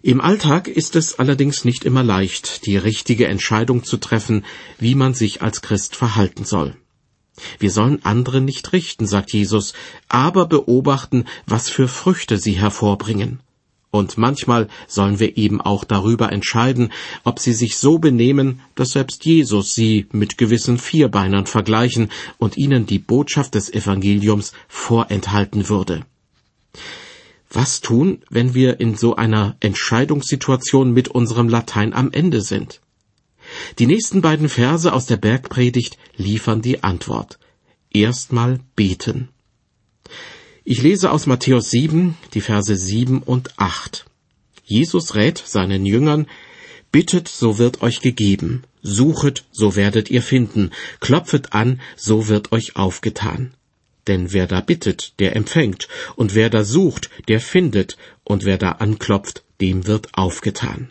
Im 0.00 0.20
Alltag 0.20 0.68
ist 0.68 0.94
es 0.94 1.18
allerdings 1.18 1.64
nicht 1.64 1.84
immer 1.84 2.04
leicht, 2.04 2.64
die 2.66 2.76
richtige 2.76 3.26
Entscheidung 3.26 3.82
zu 3.84 3.96
treffen, 3.96 4.44
wie 4.78 4.94
man 4.94 5.12
sich 5.12 5.42
als 5.42 5.60
Christ 5.60 5.96
verhalten 5.96 6.44
soll. 6.44 6.76
Wir 7.58 7.70
sollen 7.70 8.04
andere 8.04 8.40
nicht 8.40 8.72
richten, 8.72 9.06
sagt 9.06 9.32
Jesus, 9.32 9.74
aber 10.08 10.46
beobachten, 10.46 11.24
was 11.46 11.68
für 11.68 11.88
Früchte 11.88 12.38
sie 12.38 12.52
hervorbringen. 12.52 13.40
Und 13.90 14.18
manchmal 14.18 14.68
sollen 14.86 15.18
wir 15.18 15.38
eben 15.38 15.60
auch 15.60 15.84
darüber 15.84 16.30
entscheiden, 16.30 16.92
ob 17.24 17.38
sie 17.38 17.54
sich 17.54 17.78
so 17.78 17.98
benehmen, 17.98 18.60
dass 18.74 18.90
selbst 18.90 19.24
Jesus 19.24 19.74
sie 19.74 20.06
mit 20.12 20.36
gewissen 20.36 20.78
Vierbeinern 20.78 21.46
vergleichen 21.46 22.10
und 22.36 22.58
ihnen 22.58 22.84
die 22.84 22.98
Botschaft 22.98 23.54
des 23.54 23.72
Evangeliums 23.72 24.52
vorenthalten 24.68 25.68
würde. 25.70 26.04
Was 27.50 27.80
tun, 27.80 28.22
wenn 28.28 28.52
wir 28.52 28.78
in 28.78 28.94
so 28.94 29.16
einer 29.16 29.56
Entscheidungssituation 29.60 30.92
mit 30.92 31.08
unserem 31.08 31.48
Latein 31.48 31.94
am 31.94 32.12
Ende 32.12 32.42
sind? 32.42 32.82
Die 33.78 33.86
nächsten 33.86 34.20
beiden 34.20 34.50
Verse 34.50 34.92
aus 34.92 35.06
der 35.06 35.16
Bergpredigt 35.16 35.96
liefern 36.16 36.60
die 36.60 36.82
Antwort. 36.82 37.38
Erstmal 37.90 38.60
beten. 38.76 39.30
Ich 40.70 40.82
lese 40.82 41.12
aus 41.12 41.24
Matthäus 41.24 41.70
7, 41.70 42.18
die 42.34 42.42
Verse 42.42 42.76
7 42.76 43.22
und 43.22 43.58
8. 43.58 44.04
Jesus 44.66 45.14
rät 45.14 45.42
seinen 45.46 45.86
Jüngern, 45.86 46.26
Bittet, 46.92 47.26
so 47.26 47.56
wird 47.56 47.80
euch 47.80 48.02
gegeben, 48.02 48.64
suchet, 48.82 49.46
so 49.50 49.76
werdet 49.76 50.10
ihr 50.10 50.20
finden, 50.20 50.72
klopfet 51.00 51.54
an, 51.54 51.80
so 51.96 52.28
wird 52.28 52.52
euch 52.52 52.76
aufgetan. 52.76 53.54
Denn 54.08 54.34
wer 54.34 54.46
da 54.46 54.60
bittet, 54.60 55.18
der 55.20 55.36
empfängt, 55.36 55.88
und 56.16 56.34
wer 56.34 56.50
da 56.50 56.64
sucht, 56.64 57.08
der 57.28 57.40
findet, 57.40 57.96
und 58.22 58.44
wer 58.44 58.58
da 58.58 58.72
anklopft, 58.72 59.44
dem 59.62 59.86
wird 59.86 60.08
aufgetan. 60.12 60.90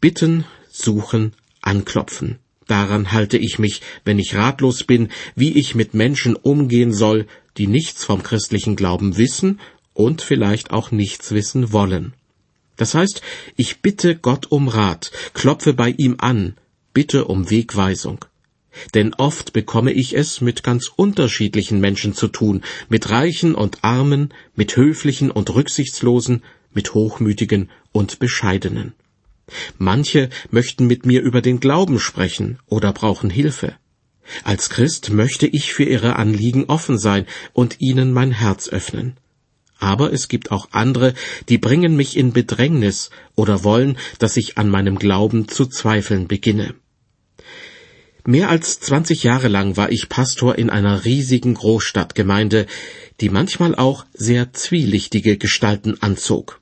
Bitten, 0.00 0.44
suchen, 0.70 1.32
anklopfen. 1.62 2.38
Daran 2.68 3.10
halte 3.10 3.36
ich 3.36 3.58
mich, 3.58 3.82
wenn 4.04 4.20
ich 4.20 4.36
ratlos 4.36 4.84
bin, 4.84 5.08
wie 5.34 5.58
ich 5.58 5.74
mit 5.74 5.94
Menschen 5.94 6.36
umgehen 6.36 6.92
soll, 6.92 7.26
die 7.56 7.66
nichts 7.66 8.04
vom 8.04 8.22
christlichen 8.22 8.76
Glauben 8.76 9.16
wissen 9.16 9.60
und 9.92 10.22
vielleicht 10.22 10.70
auch 10.70 10.90
nichts 10.90 11.32
wissen 11.32 11.72
wollen. 11.72 12.14
Das 12.76 12.94
heißt, 12.94 13.20
ich 13.56 13.82
bitte 13.82 14.16
Gott 14.16 14.50
um 14.50 14.68
Rat, 14.68 15.12
klopfe 15.34 15.74
bei 15.74 15.90
ihm 15.90 16.16
an, 16.18 16.56
bitte 16.94 17.26
um 17.26 17.50
Wegweisung. 17.50 18.24
Denn 18.94 19.14
oft 19.14 19.52
bekomme 19.52 19.92
ich 19.92 20.16
es 20.16 20.40
mit 20.40 20.62
ganz 20.62 20.90
unterschiedlichen 20.94 21.80
Menschen 21.80 22.14
zu 22.14 22.28
tun, 22.28 22.62
mit 22.88 23.10
Reichen 23.10 23.54
und 23.54 23.82
Armen, 23.82 24.32
mit 24.54 24.76
Höflichen 24.76 25.30
und 25.30 25.54
Rücksichtslosen, 25.54 26.42
mit 26.72 26.94
Hochmütigen 26.94 27.68
und 27.92 28.18
Bescheidenen. 28.18 28.94
Manche 29.78 30.30
möchten 30.50 30.86
mit 30.86 31.04
mir 31.04 31.20
über 31.22 31.42
den 31.42 31.58
Glauben 31.58 31.98
sprechen 31.98 32.58
oder 32.66 32.92
brauchen 32.92 33.30
Hilfe. 33.30 33.74
Als 34.44 34.70
Christ 34.70 35.10
möchte 35.10 35.46
ich 35.46 35.72
für 35.72 35.84
ihre 35.84 36.16
Anliegen 36.16 36.64
offen 36.66 36.98
sein 36.98 37.26
und 37.52 37.80
ihnen 37.80 38.12
mein 38.12 38.32
Herz 38.32 38.68
öffnen. 38.68 39.16
Aber 39.78 40.12
es 40.12 40.28
gibt 40.28 40.50
auch 40.50 40.68
andere, 40.72 41.14
die 41.48 41.58
bringen 41.58 41.96
mich 41.96 42.16
in 42.16 42.32
Bedrängnis 42.32 43.10
oder 43.34 43.64
wollen, 43.64 43.96
dass 44.18 44.36
ich 44.36 44.58
an 44.58 44.68
meinem 44.68 44.98
Glauben 44.98 45.48
zu 45.48 45.66
zweifeln 45.66 46.28
beginne. 46.28 46.74
Mehr 48.26 48.50
als 48.50 48.80
zwanzig 48.80 49.22
Jahre 49.22 49.48
lang 49.48 49.78
war 49.78 49.90
ich 49.90 50.10
Pastor 50.10 50.58
in 50.58 50.68
einer 50.68 51.06
riesigen 51.06 51.54
Großstadtgemeinde, 51.54 52.66
die 53.20 53.30
manchmal 53.30 53.74
auch 53.74 54.04
sehr 54.12 54.52
zwielichtige 54.52 55.38
Gestalten 55.38 55.96
anzog. 56.02 56.59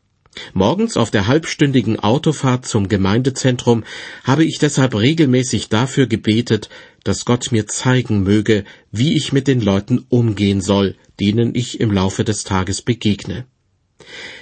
Morgens 0.53 0.97
auf 0.97 1.11
der 1.11 1.27
halbstündigen 1.27 1.99
Autofahrt 1.99 2.67
zum 2.67 2.89
Gemeindezentrum 2.89 3.85
habe 4.25 4.45
ich 4.45 4.59
deshalb 4.59 4.95
regelmäßig 4.95 5.69
dafür 5.69 6.07
gebetet, 6.07 6.69
dass 7.05 7.25
Gott 7.25 7.51
mir 7.51 7.67
zeigen 7.67 8.23
möge, 8.23 8.65
wie 8.93 9.17
ich 9.17 9.33
mit 9.33 9.49
den 9.49 9.61
Leuten 9.61 10.05
umgehen 10.09 10.61
soll, 10.61 10.97
denen 11.21 11.55
ich 11.55 11.81
im 11.81 11.93
Laufe 11.93 12.25
des 12.25 12.45
Tages 12.45 12.83
begegne. 12.83 13.47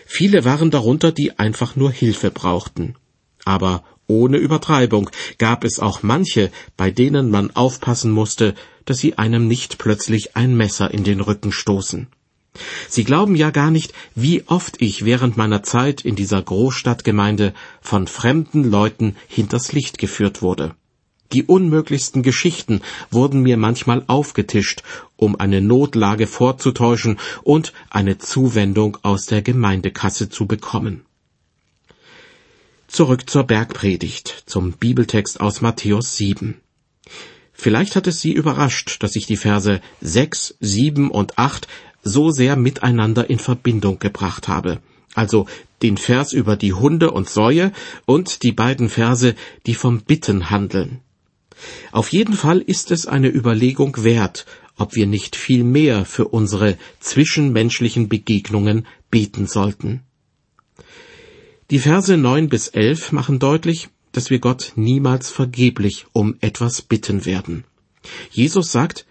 Viele 0.05 0.45
waren 0.45 0.71
darunter, 0.71 1.13
die 1.13 1.39
einfach 1.39 1.77
nur 1.77 1.91
Hilfe 1.91 2.31
brauchten. 2.31 2.97
Aber 3.45 3.85
ohne 4.07 4.37
Übertreibung 4.39 5.11
gab 5.39 5.65
es 5.65 5.81
auch 5.81 6.03
manche, 6.03 6.51
bei 6.77 6.91
denen 6.91 7.31
man 7.31 7.55
aufpassen 7.57 8.11
musste, 8.11 8.55
dass 8.85 8.99
sie 8.99 9.19
einem 9.19 9.49
nicht 9.49 9.79
plötzlich 9.79 10.37
ein 10.37 10.57
Messer 10.57 10.93
in 10.93 11.05
den 11.05 11.21
Rücken 11.21 11.53
stoßen. 11.53 12.09
Sie 12.89 13.05
glauben 13.05 13.37
ja 13.37 13.51
gar 13.51 13.71
nicht, 13.71 13.93
wie 14.15 14.45
oft 14.47 14.81
ich 14.81 15.05
während 15.05 15.37
meiner 15.37 15.63
Zeit 15.63 16.03
in 16.03 16.17
dieser 16.17 16.43
Großstadtgemeinde 16.43 17.55
von 17.81 18.07
fremden 18.07 18.65
Leuten 18.65 19.17
hinters 19.29 19.73
Licht 19.73 19.99
geführt 19.99 20.43
wurde. 20.43 20.75
Die 21.33 21.43
unmöglichsten 21.43 22.23
Geschichten 22.23 22.83
wurden 23.11 23.43
mir 23.43 23.57
manchmal 23.57 24.05
aufgetischt, 24.07 24.83
um 25.17 25.39
eine 25.39 25.61
Notlage 25.61 26.27
vorzutäuschen 26.27 27.19
und 27.43 27.73
eine 27.91 28.19
Zuwendung 28.19 28.99
aus 29.03 29.27
der 29.27 29.43
Gemeindekasse 29.43 30.29
zu 30.29 30.47
bekommen. 30.47 31.05
Zurück 32.87 33.29
zur 33.29 33.45
Bergpredigt, 33.45 34.45
zum 34.47 34.73
Bibeltext 34.73 35.41
aus 35.41 35.61
Matthäus 35.61 36.17
7. 36.17 36.61
Vielleicht 37.53 37.97
hat 37.97 38.07
es 38.07 38.21
Sie 38.21 38.33
überrascht, 38.33 39.03
dass 39.03 39.17
ich 39.17 39.27
die 39.27 39.37
Verse 39.37 39.81
6, 40.03 40.57
7 40.61 41.11
und 41.11 41.39
8 41.39 41.67
so 42.07 42.31
sehr 42.31 42.57
miteinander 42.57 43.29
in 43.29 43.39
Verbindung 43.39 43.99
gebracht 43.99 44.49
habe. 44.49 44.81
Also 45.15 45.47
den 45.83 45.97
Vers 45.97 46.33
über 46.33 46.57
die 46.57 46.73
Hunde 46.73 47.11
und 47.11 47.29
Säue 47.29 47.73
und 48.05 48.43
die 48.43 48.53
beiden 48.53 48.89
Verse, 48.89 49.35
die 49.67 49.75
vom 49.75 50.03
Bitten 50.03 50.51
handeln. 50.51 51.01
Auf 51.91 52.13
jeden 52.13 52.35
Fall 52.35 52.61
ist 52.61 52.91
es 52.91 53.07
eine 53.07 53.29
Überlegung 53.29 54.05
wert, 54.05 54.47
ob 54.77 54.95
wir 54.95 55.07
nicht 55.07 55.37
viel 55.37 55.65
mehr 55.65 56.05
für 56.05 56.29
unsere 56.29 56.77
zwischenmenschlichen 57.01 58.09
Begegnungen 58.09 58.87
beten 59.11 59.47
sollten. 59.47 60.03
Die 61.71 61.79
Verse 61.79 62.17
neun 62.17 62.49
bis 62.49 62.69
elf 62.69 63.11
machen 63.11 63.39
deutlich, 63.39 63.89
dass 64.13 64.31
wir 64.31 64.39
Gott 64.39 64.73
niemals 64.77 65.31
vergeblich 65.31 66.07
um 66.13 66.37
etwas 66.41 66.83
bitten 66.83 67.25
werden. 67.25 67.65
Jesus 68.31 68.71
sagt, 68.71 69.07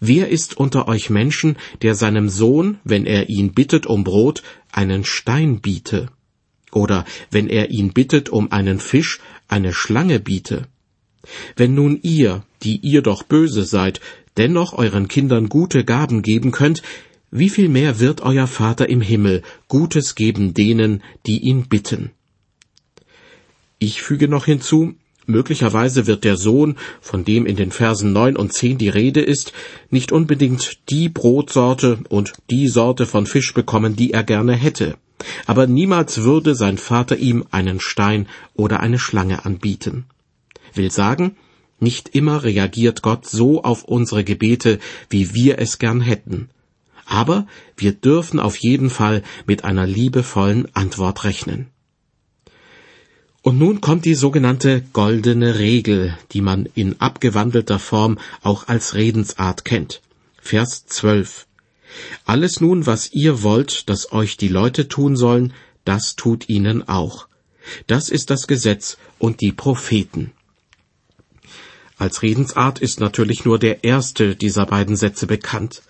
Wer 0.00 0.28
ist 0.28 0.56
unter 0.56 0.88
euch 0.88 1.10
Menschen, 1.10 1.56
der 1.82 1.94
seinem 1.94 2.28
Sohn, 2.28 2.78
wenn 2.84 3.06
er 3.06 3.28
ihn 3.28 3.52
bittet 3.52 3.86
um 3.86 4.04
Brot, 4.04 4.42
einen 4.72 5.04
Stein 5.04 5.60
biete? 5.60 6.08
Oder 6.72 7.04
wenn 7.30 7.48
er 7.48 7.70
ihn 7.70 7.92
bittet 7.92 8.30
um 8.30 8.50
einen 8.50 8.80
Fisch, 8.80 9.20
eine 9.48 9.72
Schlange 9.72 10.20
biete? 10.20 10.66
Wenn 11.56 11.74
nun 11.74 12.00
ihr, 12.02 12.44
die 12.62 12.78
ihr 12.78 13.02
doch 13.02 13.22
böse 13.22 13.64
seid, 13.64 14.00
dennoch 14.36 14.72
euren 14.72 15.08
Kindern 15.08 15.48
gute 15.48 15.84
Gaben 15.84 16.22
geben 16.22 16.50
könnt, 16.50 16.82
wie 17.30 17.48
viel 17.48 17.68
mehr 17.68 17.98
wird 17.98 18.20
euer 18.20 18.46
Vater 18.46 18.88
im 18.88 19.00
Himmel 19.00 19.42
Gutes 19.68 20.14
geben 20.14 20.54
denen, 20.54 21.02
die 21.26 21.38
ihn 21.38 21.68
bitten? 21.68 22.10
Ich 23.78 24.02
füge 24.02 24.28
noch 24.28 24.44
hinzu, 24.44 24.94
Möglicherweise 25.26 26.06
wird 26.06 26.24
der 26.24 26.36
Sohn, 26.36 26.76
von 27.00 27.24
dem 27.24 27.46
in 27.46 27.56
den 27.56 27.70
Versen 27.70 28.12
neun 28.12 28.36
und 28.36 28.52
zehn 28.52 28.78
die 28.78 28.88
Rede 28.88 29.20
ist, 29.20 29.52
nicht 29.90 30.10
unbedingt 30.10 30.90
die 30.90 31.08
Brotsorte 31.08 32.00
und 32.08 32.32
die 32.50 32.68
Sorte 32.68 33.06
von 33.06 33.26
Fisch 33.26 33.54
bekommen, 33.54 33.94
die 33.94 34.12
er 34.12 34.24
gerne 34.24 34.54
hätte. 34.54 34.96
Aber 35.46 35.66
niemals 35.66 36.22
würde 36.22 36.54
sein 36.54 36.78
Vater 36.78 37.16
ihm 37.16 37.44
einen 37.50 37.78
Stein 37.80 38.26
oder 38.54 38.80
eine 38.80 38.98
Schlange 38.98 39.44
anbieten. 39.44 40.06
Will 40.74 40.90
sagen, 40.90 41.36
nicht 41.78 42.10
immer 42.10 42.44
reagiert 42.44 43.02
Gott 43.02 43.26
so 43.26 43.62
auf 43.62 43.84
unsere 43.84 44.24
Gebete, 44.24 44.78
wie 45.08 45.34
wir 45.34 45.58
es 45.58 45.78
gern 45.78 46.00
hätten. 46.00 46.48
Aber 47.06 47.46
wir 47.76 47.92
dürfen 47.92 48.38
auf 48.38 48.56
jeden 48.56 48.88
Fall 48.88 49.22
mit 49.46 49.64
einer 49.64 49.86
liebevollen 49.86 50.68
Antwort 50.74 51.24
rechnen. 51.24 51.71
Und 53.42 53.58
nun 53.58 53.80
kommt 53.80 54.04
die 54.04 54.14
sogenannte 54.14 54.84
goldene 54.92 55.58
Regel, 55.58 56.16
die 56.32 56.40
man 56.40 56.68
in 56.76 57.00
abgewandelter 57.00 57.80
Form 57.80 58.18
auch 58.42 58.68
als 58.68 58.94
Redensart 58.94 59.64
kennt. 59.64 60.00
Vers 60.40 60.86
12. 60.86 61.46
Alles 62.24 62.60
nun, 62.60 62.86
was 62.86 63.12
ihr 63.12 63.42
wollt, 63.42 63.88
dass 63.88 64.12
euch 64.12 64.36
die 64.36 64.48
Leute 64.48 64.86
tun 64.86 65.16
sollen, 65.16 65.52
das 65.84 66.14
tut 66.14 66.48
ihnen 66.48 66.88
auch. 66.88 67.26
Das 67.88 68.08
ist 68.08 68.30
das 68.30 68.46
Gesetz 68.46 68.96
und 69.18 69.40
die 69.40 69.52
Propheten. 69.52 70.32
Als 71.98 72.22
Redensart 72.22 72.78
ist 72.78 73.00
natürlich 73.00 73.44
nur 73.44 73.58
der 73.58 73.82
erste 73.82 74.36
dieser 74.36 74.66
beiden 74.66 74.96
Sätze 74.96 75.26
bekannt. 75.26 75.82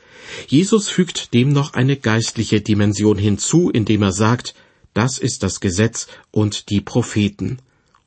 Jesus 0.49 0.89
fügt 0.89 1.35
dem 1.35 1.51
noch 1.51 1.75
eine 1.75 1.97
geistliche 1.97 2.63
Dimension 2.63 3.19
hinzu, 3.19 3.71
indem 3.71 4.03
er 4.03 4.13
sagt, 4.13 4.55
das 4.95 5.19
ist 5.19 5.43
das 5.43 5.61
Gesetz 5.61 6.07
und 6.31 6.71
die 6.71 6.81
Propheten. 6.81 7.59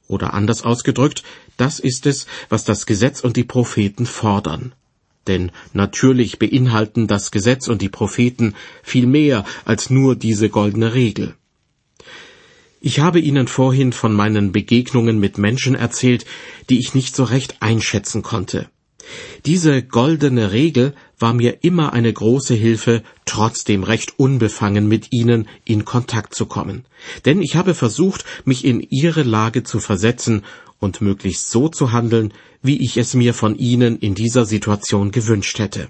Oder 0.07 0.33
anders 0.33 0.63
ausgedrückt, 0.63 1.23
das 1.57 1.79
ist 1.79 2.05
es, 2.05 2.27
was 2.49 2.63
das 2.63 2.85
Gesetz 2.85 3.21
und 3.21 3.37
die 3.37 3.43
Propheten 3.43 4.05
fordern. 4.05 4.73
Denn 5.27 5.51
natürlich 5.73 6.37
beinhalten 6.37 7.07
das 7.07 7.31
Gesetz 7.31 7.67
und 7.67 7.81
die 7.81 7.89
Propheten 7.89 8.53
viel 8.83 9.07
mehr 9.07 9.45
als 9.63 9.89
nur 9.89 10.15
diese 10.15 10.49
goldene 10.49 10.93
Regel. 10.93 11.33
Ich 12.79 12.99
habe 12.99 13.19
Ihnen 13.19 13.47
vorhin 13.47 13.93
von 13.93 14.13
meinen 14.13 14.51
Begegnungen 14.51 15.19
mit 15.19 15.39
Menschen 15.39 15.73
erzählt, 15.73 16.25
die 16.69 16.77
ich 16.77 16.93
nicht 16.93 17.15
so 17.15 17.23
recht 17.23 17.55
einschätzen 17.61 18.21
konnte. 18.21 18.69
Diese 19.45 19.81
goldene 19.81 20.51
Regel 20.51 20.93
war 21.19 21.33
mir 21.33 21.63
immer 21.63 21.93
eine 21.93 22.11
große 22.11 22.53
Hilfe, 22.53 23.03
trotzdem 23.25 23.83
recht 23.83 24.19
unbefangen 24.19 24.87
mit 24.87 25.11
ihnen 25.11 25.47
in 25.63 25.85
Kontakt 25.85 26.35
zu 26.35 26.45
kommen. 26.45 26.85
Denn 27.25 27.41
ich 27.41 27.55
habe 27.55 27.73
versucht, 27.73 28.25
mich 28.43 28.65
in 28.65 28.81
ihre 28.81 29.23
Lage 29.23 29.63
zu 29.63 29.79
versetzen 29.79 30.43
und 30.79 31.01
möglichst 31.01 31.49
so 31.49 31.69
zu 31.69 31.91
handeln, 31.91 32.33
wie 32.61 32.83
ich 32.83 32.97
es 32.97 33.13
mir 33.13 33.33
von 33.33 33.57
ihnen 33.57 33.97
in 33.97 34.15
dieser 34.15 34.45
Situation 34.45 35.11
gewünscht 35.11 35.59
hätte. 35.59 35.89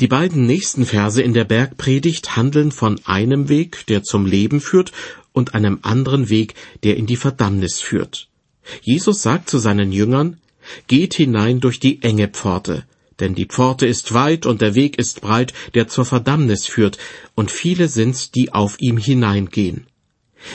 Die 0.00 0.08
beiden 0.08 0.44
nächsten 0.44 0.84
Verse 0.84 1.22
in 1.22 1.32
der 1.32 1.44
Bergpredigt 1.44 2.36
handeln 2.36 2.70
von 2.70 3.00
einem 3.04 3.48
Weg, 3.48 3.86
der 3.86 4.02
zum 4.02 4.26
Leben 4.26 4.60
führt, 4.60 4.92
und 5.32 5.54
einem 5.54 5.80
anderen 5.82 6.30
Weg, 6.30 6.54
der 6.82 6.96
in 6.96 7.06
die 7.06 7.16
Verdammnis 7.16 7.80
führt. 7.80 8.28
Jesus 8.82 9.22
sagt 9.22 9.50
zu 9.50 9.58
seinen 9.58 9.92
Jüngern, 9.92 10.38
Geht 10.88 11.14
hinein 11.14 11.60
durch 11.60 11.78
die 11.78 12.02
enge 12.02 12.28
Pforte, 12.28 12.84
denn 13.20 13.34
die 13.34 13.46
Pforte 13.46 13.86
ist 13.86 14.12
weit 14.14 14.46
und 14.46 14.60
der 14.60 14.74
Weg 14.74 14.98
ist 14.98 15.20
breit, 15.20 15.52
der 15.74 15.88
zur 15.88 16.04
Verdammnis 16.04 16.66
führt, 16.66 16.98
und 17.34 17.50
viele 17.50 17.88
sind's, 17.88 18.30
die 18.30 18.52
auf 18.52 18.76
ihm 18.78 18.98
hineingehen. 18.98 19.86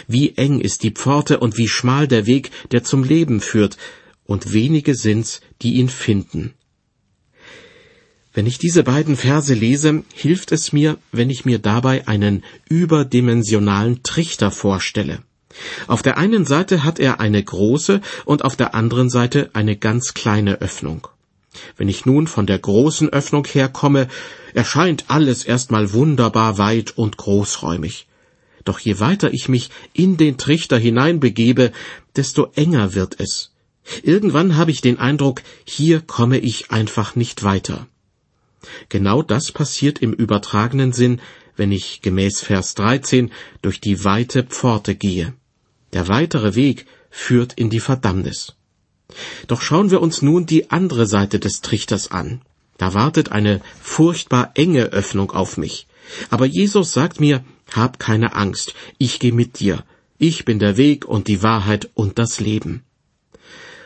Wie 0.07 0.35
eng 0.37 0.59
ist 0.59 0.83
die 0.83 0.91
Pforte 0.91 1.39
und 1.39 1.57
wie 1.57 1.67
schmal 1.67 2.07
der 2.07 2.25
Weg, 2.25 2.51
der 2.71 2.83
zum 2.83 3.03
Leben 3.03 3.41
führt, 3.41 3.77
und 4.25 4.53
wenige 4.53 4.95
sind's, 4.95 5.41
die 5.61 5.73
ihn 5.75 5.89
finden. 5.89 6.53
Wenn 8.33 8.45
ich 8.45 8.57
diese 8.57 8.83
beiden 8.83 9.17
Verse 9.17 9.53
lese, 9.53 10.03
hilft 10.13 10.53
es 10.53 10.71
mir, 10.71 10.97
wenn 11.11 11.29
ich 11.29 11.43
mir 11.43 11.59
dabei 11.59 12.07
einen 12.07 12.45
überdimensionalen 12.69 14.03
Trichter 14.03 14.51
vorstelle. 14.51 15.23
Auf 15.87 16.01
der 16.01 16.17
einen 16.17 16.45
Seite 16.45 16.85
hat 16.85 16.97
er 16.97 17.19
eine 17.19 17.43
große 17.43 17.99
und 18.23 18.45
auf 18.45 18.55
der 18.55 18.73
anderen 18.73 19.09
Seite 19.09 19.49
eine 19.51 19.75
ganz 19.75 20.13
kleine 20.13 20.61
Öffnung. 20.61 21.09
Wenn 21.77 21.89
ich 21.89 22.05
nun 22.05 22.27
von 22.27 22.45
der 22.45 22.59
großen 22.59 23.09
Öffnung 23.09 23.45
herkomme, 23.45 24.07
erscheint 24.53 25.05
alles 25.07 25.43
erstmal 25.43 25.93
wunderbar 25.93 26.57
weit 26.57 26.97
und 26.97 27.17
großräumig. 27.17 28.07
Doch 28.63 28.79
je 28.79 28.99
weiter 28.99 29.33
ich 29.33 29.49
mich 29.49 29.69
in 29.93 30.17
den 30.17 30.37
Trichter 30.37 30.77
hineinbegebe, 30.77 31.71
desto 32.15 32.51
enger 32.55 32.93
wird 32.93 33.19
es. 33.19 33.51
Irgendwann 34.03 34.55
habe 34.55 34.71
ich 34.71 34.81
den 34.81 34.99
Eindruck, 34.99 35.41
hier 35.65 36.01
komme 36.01 36.37
ich 36.37 36.71
einfach 36.71 37.15
nicht 37.15 37.43
weiter. 37.43 37.87
Genau 38.89 39.23
das 39.23 39.51
passiert 39.51 39.99
im 39.99 40.13
übertragenen 40.13 40.93
Sinn, 40.93 41.19
wenn 41.55 41.71
ich 41.71 42.01
gemäß 42.01 42.41
Vers 42.41 42.75
13 42.75 43.31
durch 43.61 43.81
die 43.81 44.03
weite 44.03 44.43
Pforte 44.43 44.95
gehe. 44.95 45.33
Der 45.93 46.07
weitere 46.07 46.55
Weg 46.55 46.85
führt 47.09 47.53
in 47.53 47.69
die 47.69 47.79
Verdammnis. 47.79 48.55
Doch 49.47 49.61
schauen 49.61 49.91
wir 49.91 50.01
uns 50.01 50.21
nun 50.21 50.45
die 50.45 50.71
andere 50.71 51.05
Seite 51.07 51.39
des 51.39 51.61
Trichters 51.61 52.11
an. 52.11 52.41
Da 52.77 52.93
wartet 52.93 53.31
eine 53.31 53.61
furchtbar 53.81 54.51
enge 54.55 54.85
Öffnung 54.85 55.31
auf 55.31 55.57
mich. 55.57 55.87
Aber 56.29 56.45
Jesus 56.45 56.93
sagt 56.93 57.19
mir, 57.19 57.43
hab 57.71 57.99
keine 57.99 58.35
Angst, 58.35 58.73
ich 58.97 59.19
gehe 59.19 59.33
mit 59.33 59.59
dir. 59.59 59.83
Ich 60.17 60.45
bin 60.45 60.59
der 60.59 60.77
Weg 60.77 61.05
und 61.05 61.27
die 61.27 61.41
Wahrheit 61.41 61.89
und 61.93 62.19
das 62.19 62.39
Leben. 62.39 62.83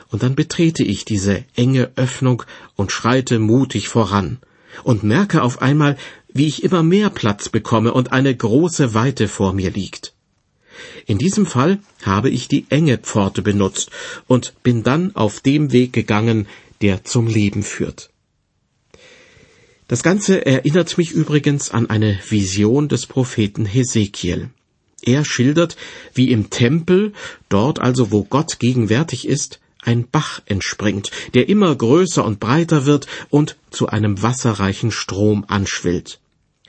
Und 0.10 0.24
dann 0.24 0.36
betrete 0.36 0.84
ich 0.84 1.06
diese 1.06 1.44
enge 1.56 1.92
Öffnung 1.96 2.44
und 2.76 2.92
schreite 2.92 3.40
mutig 3.40 3.90
voran 3.90 4.40
und 4.84 5.04
merke 5.04 5.44
auf 5.44 5.62
einmal, 5.62 5.98
wie 6.34 6.48
ich 6.48 6.64
immer 6.64 6.84
mehr 6.84 7.10
Platz 7.10 7.50
bekomme 7.50 7.94
und 7.94 8.12
eine 8.12 8.36
große 8.36 8.94
Weite 8.94 9.28
vor 9.28 9.54
mir 9.54 9.72
liegt. 9.72 10.15
In 11.06 11.18
diesem 11.18 11.46
Fall 11.46 11.80
habe 12.04 12.30
ich 12.30 12.48
die 12.48 12.66
enge 12.70 12.98
Pforte 12.98 13.42
benutzt 13.42 13.92
und 14.28 14.54
bin 14.64 14.84
dann 14.84 15.16
auf 15.16 15.40
dem 15.40 15.72
Weg 15.72 15.94
gegangen, 15.94 16.48
der 16.82 17.04
zum 17.04 17.28
Leben 17.28 17.64
führt. 17.64 18.10
Das 19.88 20.02
Ganze 20.02 20.46
erinnert 20.46 20.98
mich 20.98 21.12
übrigens 21.12 21.70
an 21.70 21.90
eine 21.90 22.20
Vision 22.28 22.88
des 22.88 23.06
Propheten 23.06 23.66
Hesekiel. 23.66 24.50
Er 25.04 25.24
schildert, 25.24 25.78
wie 26.16 26.32
im 26.32 26.50
Tempel, 26.50 27.14
dort 27.50 27.80
also 27.80 28.12
wo 28.12 28.24
Gott 28.24 28.60
gegenwärtig 28.60 29.28
ist, 29.28 29.60
ein 29.82 30.08
Bach 30.10 30.42
entspringt, 30.48 31.12
der 31.36 31.48
immer 31.48 31.76
größer 31.76 32.26
und 32.26 32.40
breiter 32.40 32.86
wird 32.88 33.06
und 33.30 33.56
zu 33.70 33.88
einem 33.88 34.24
wasserreichen 34.24 34.90
Strom 34.90 35.46
anschwillt. 35.48 36.20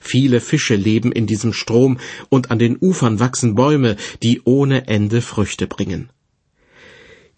Viele 0.06 0.40
Fische 0.40 0.76
leben 0.76 1.10
in 1.10 1.26
diesem 1.26 1.52
Strom, 1.52 1.98
und 2.28 2.52
an 2.52 2.60
den 2.60 2.76
Ufern 2.80 3.18
wachsen 3.18 3.56
Bäume, 3.56 3.96
die 4.22 4.40
ohne 4.44 4.86
Ende 4.86 5.20
Früchte 5.20 5.66
bringen. 5.66 6.10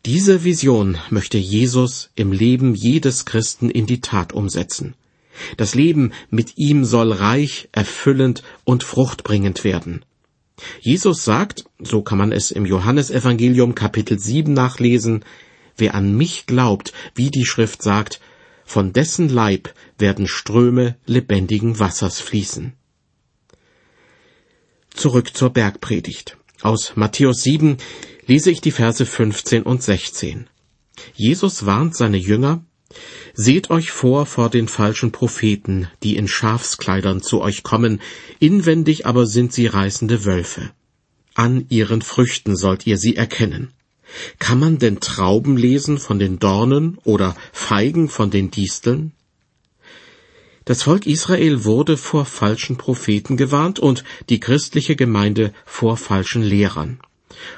Diese 0.04 0.44
Vision 0.44 0.98
möchte 1.08 1.38
Jesus 1.38 2.10
im 2.14 2.30
Leben 2.30 2.74
jedes 2.74 3.24
Christen 3.24 3.70
in 3.70 3.86
die 3.86 4.02
Tat 4.02 4.34
umsetzen. 4.34 4.94
Das 5.56 5.74
Leben 5.74 6.12
mit 6.28 6.58
ihm 6.58 6.84
soll 6.84 7.10
reich, 7.12 7.70
erfüllend 7.72 8.42
und 8.64 8.84
fruchtbringend 8.84 9.64
werden. 9.64 10.04
Jesus 10.80 11.24
sagt, 11.24 11.64
so 11.78 12.02
kann 12.02 12.18
man 12.18 12.32
es 12.32 12.50
im 12.50 12.66
Johannesevangelium 12.66 13.74
Kapitel 13.74 14.18
7 14.18 14.52
nachlesen, 14.52 15.24
wer 15.78 15.94
an 15.94 16.14
mich 16.14 16.44
glaubt, 16.44 16.92
wie 17.14 17.30
die 17.30 17.46
Schrift 17.46 17.82
sagt, 17.82 18.20
von 18.68 18.92
dessen 18.92 19.30
Leib 19.30 19.72
werden 19.96 20.26
Ströme 20.26 20.96
lebendigen 21.06 21.78
Wassers 21.78 22.20
fließen. 22.20 22.74
Zurück 24.90 25.34
zur 25.34 25.50
Bergpredigt. 25.50 26.36
Aus 26.60 26.92
Matthäus 26.94 27.42
7 27.44 27.78
lese 28.26 28.50
ich 28.50 28.60
die 28.60 28.70
Verse 28.70 29.06
15 29.06 29.62
und 29.62 29.82
16. 29.82 30.48
Jesus 31.14 31.64
warnt 31.64 31.96
seine 31.96 32.18
Jünger, 32.18 32.62
Seht 33.32 33.70
euch 33.70 33.90
vor 33.90 34.26
vor 34.26 34.50
den 34.50 34.68
falschen 34.68 35.12
Propheten, 35.12 35.88
die 36.02 36.16
in 36.16 36.28
Schafskleidern 36.28 37.22
zu 37.22 37.40
euch 37.40 37.62
kommen, 37.62 38.02
inwendig 38.38 39.06
aber 39.06 39.26
sind 39.26 39.50
sie 39.54 39.66
reißende 39.66 40.26
Wölfe. 40.26 40.72
An 41.34 41.64
ihren 41.70 42.02
Früchten 42.02 42.54
sollt 42.54 42.86
ihr 42.86 42.98
sie 42.98 43.16
erkennen. 43.16 43.72
Kann 44.38 44.58
man 44.58 44.78
denn 44.78 45.00
Trauben 45.00 45.56
lesen 45.56 45.98
von 45.98 46.18
den 46.18 46.38
Dornen 46.38 46.98
oder 47.04 47.36
Feigen 47.52 48.08
von 48.08 48.30
den 48.30 48.50
Disteln? 48.50 49.12
Das 50.64 50.82
Volk 50.82 51.06
Israel 51.06 51.64
wurde 51.64 51.96
vor 51.96 52.26
falschen 52.26 52.76
Propheten 52.76 53.36
gewarnt 53.36 53.78
und 53.78 54.04
die 54.28 54.40
christliche 54.40 54.96
Gemeinde 54.96 55.52
vor 55.64 55.96
falschen 55.96 56.42
Lehrern. 56.42 57.00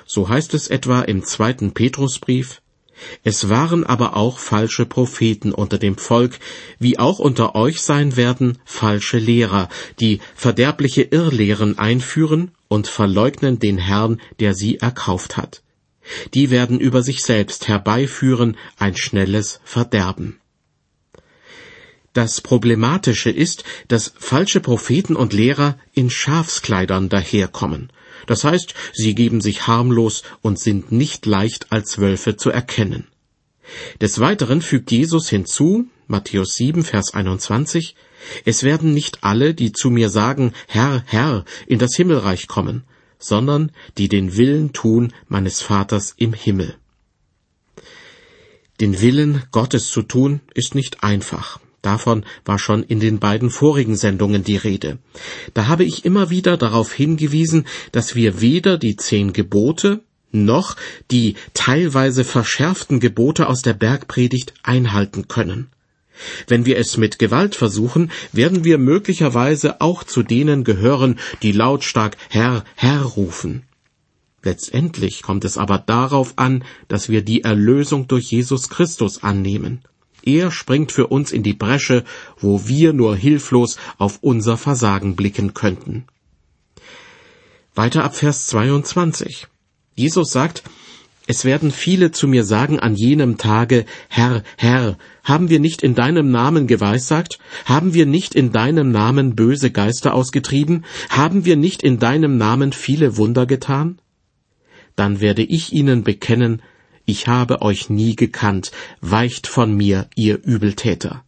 So 0.06 0.28
heißt 0.28 0.54
es 0.54 0.68
etwa 0.68 1.00
im 1.02 1.24
zweiten 1.24 1.72
Petrusbrief, 1.72 2.62
es 3.24 3.48
waren 3.48 3.84
aber 3.84 4.14
auch 4.14 4.38
falsche 4.38 4.84
Propheten 4.84 5.52
unter 5.52 5.78
dem 5.78 5.96
Volk, 5.96 6.38
wie 6.78 6.98
auch 6.98 7.18
unter 7.18 7.54
euch 7.54 7.80
sein 7.80 8.16
werden 8.16 8.58
falsche 8.66 9.18
Lehrer, 9.18 9.70
die 10.00 10.20
verderbliche 10.34 11.02
Irrlehren 11.02 11.78
einführen 11.78 12.50
und 12.68 12.88
verleugnen 12.88 13.58
den 13.58 13.78
Herrn, 13.78 14.20
der 14.38 14.54
sie 14.54 14.76
erkauft 14.78 15.38
hat 15.38 15.62
die 16.34 16.50
werden 16.50 16.80
über 16.80 17.02
sich 17.02 17.22
selbst 17.22 17.68
herbeiführen 17.68 18.56
ein 18.78 18.96
schnelles 18.96 19.60
Verderben. 19.64 20.40
Das 22.12 22.40
Problematische 22.40 23.30
ist, 23.30 23.62
dass 23.86 24.12
falsche 24.18 24.60
Propheten 24.60 25.14
und 25.14 25.32
Lehrer 25.32 25.78
in 25.94 26.10
Schafskleidern 26.10 27.08
daherkommen. 27.08 27.92
Das 28.26 28.42
heißt, 28.44 28.74
sie 28.92 29.14
geben 29.14 29.40
sich 29.40 29.66
harmlos 29.68 30.24
und 30.42 30.58
sind 30.58 30.90
nicht 30.90 31.24
leicht 31.26 31.70
als 31.70 31.98
Wölfe 31.98 32.36
zu 32.36 32.50
erkennen. 32.50 33.06
Des 34.00 34.18
Weiteren 34.18 34.62
fügt 34.62 34.90
Jesus 34.90 35.28
hinzu, 35.28 35.86
Matthäus 36.08 36.56
7, 36.56 36.82
Vers 36.82 37.14
21, 37.14 37.94
es 38.44 38.64
werden 38.64 38.92
nicht 38.92 39.22
alle, 39.22 39.54
die 39.54 39.72
zu 39.72 39.90
mir 39.90 40.10
sagen, 40.10 40.52
Herr, 40.66 41.04
Herr, 41.06 41.44
in 41.68 41.78
das 41.78 41.94
Himmelreich 41.94 42.48
kommen, 42.48 42.82
sondern 43.20 43.70
die 43.98 44.08
den 44.08 44.36
Willen 44.36 44.72
tun 44.72 45.12
meines 45.28 45.62
Vaters 45.62 46.14
im 46.16 46.32
Himmel. 46.32 46.74
Den 48.80 49.00
Willen 49.00 49.42
Gottes 49.52 49.90
zu 49.90 50.02
tun 50.02 50.40
ist 50.54 50.74
nicht 50.74 51.04
einfach. 51.04 51.60
Davon 51.82 52.24
war 52.44 52.58
schon 52.58 52.82
in 52.82 53.00
den 53.00 53.20
beiden 53.20 53.50
vorigen 53.50 53.96
Sendungen 53.96 54.44
die 54.44 54.56
Rede. 54.56 54.98
Da 55.54 55.66
habe 55.66 55.84
ich 55.84 56.04
immer 56.04 56.28
wieder 56.30 56.56
darauf 56.56 56.92
hingewiesen, 56.92 57.66
dass 57.92 58.14
wir 58.14 58.40
weder 58.40 58.76
die 58.76 58.96
zehn 58.96 59.32
Gebote 59.32 60.02
noch 60.32 60.76
die 61.10 61.34
teilweise 61.54 62.24
verschärften 62.24 63.00
Gebote 63.00 63.48
aus 63.48 63.62
der 63.62 63.74
Bergpredigt 63.74 64.54
einhalten 64.62 65.28
können. 65.28 65.68
Wenn 66.46 66.66
wir 66.66 66.78
es 66.78 66.96
mit 66.96 67.18
Gewalt 67.18 67.54
versuchen, 67.54 68.10
werden 68.32 68.64
wir 68.64 68.78
möglicherweise 68.78 69.80
auch 69.80 70.04
zu 70.04 70.22
denen 70.22 70.64
gehören, 70.64 71.18
die 71.42 71.52
lautstark 71.52 72.16
Herr, 72.28 72.64
Herr 72.76 73.02
rufen. 73.02 73.64
Letztendlich 74.42 75.22
kommt 75.22 75.44
es 75.44 75.58
aber 75.58 75.78
darauf 75.78 76.34
an, 76.36 76.64
dass 76.88 77.08
wir 77.08 77.22
die 77.22 77.44
Erlösung 77.44 78.08
durch 78.08 78.30
Jesus 78.30 78.70
Christus 78.70 79.22
annehmen. 79.22 79.82
Er 80.22 80.50
springt 80.50 80.92
für 80.92 81.06
uns 81.06 81.32
in 81.32 81.42
die 81.42 81.54
Bresche, 81.54 82.04
wo 82.38 82.66
wir 82.66 82.92
nur 82.92 83.16
hilflos 83.16 83.78
auf 83.98 84.18
unser 84.22 84.56
Versagen 84.56 85.16
blicken 85.16 85.54
könnten. 85.54 86.04
Weiter 87.74 88.04
ab 88.04 88.16
Vers 88.16 88.46
22. 88.48 89.46
Jesus 89.94 90.32
sagt, 90.32 90.62
es 91.30 91.44
werden 91.44 91.70
viele 91.70 92.10
zu 92.10 92.26
mir 92.26 92.42
sagen 92.42 92.80
an 92.80 92.96
jenem 92.96 93.38
Tage, 93.38 93.84
Herr, 94.08 94.42
Herr, 94.56 94.98
haben 95.22 95.48
wir 95.48 95.60
nicht 95.60 95.80
in 95.80 95.94
deinem 95.94 96.32
Namen 96.32 96.66
geweissagt? 96.66 97.38
Haben 97.66 97.94
wir 97.94 98.04
nicht 98.04 98.34
in 98.34 98.50
deinem 98.50 98.90
Namen 98.90 99.36
böse 99.36 99.70
Geister 99.70 100.12
ausgetrieben? 100.12 100.84
Haben 101.08 101.44
wir 101.44 101.54
nicht 101.54 101.84
in 101.84 102.00
deinem 102.00 102.36
Namen 102.36 102.72
viele 102.72 103.16
Wunder 103.16 103.46
getan? 103.46 104.00
Dann 104.96 105.20
werde 105.20 105.44
ich 105.44 105.72
ihnen 105.72 106.02
bekennen, 106.02 106.62
ich 107.04 107.28
habe 107.28 107.62
euch 107.62 107.88
nie 107.90 108.16
gekannt, 108.16 108.72
weicht 109.00 109.46
von 109.46 109.72
mir, 109.72 110.08
ihr 110.16 110.42
Übeltäter. 110.42 111.24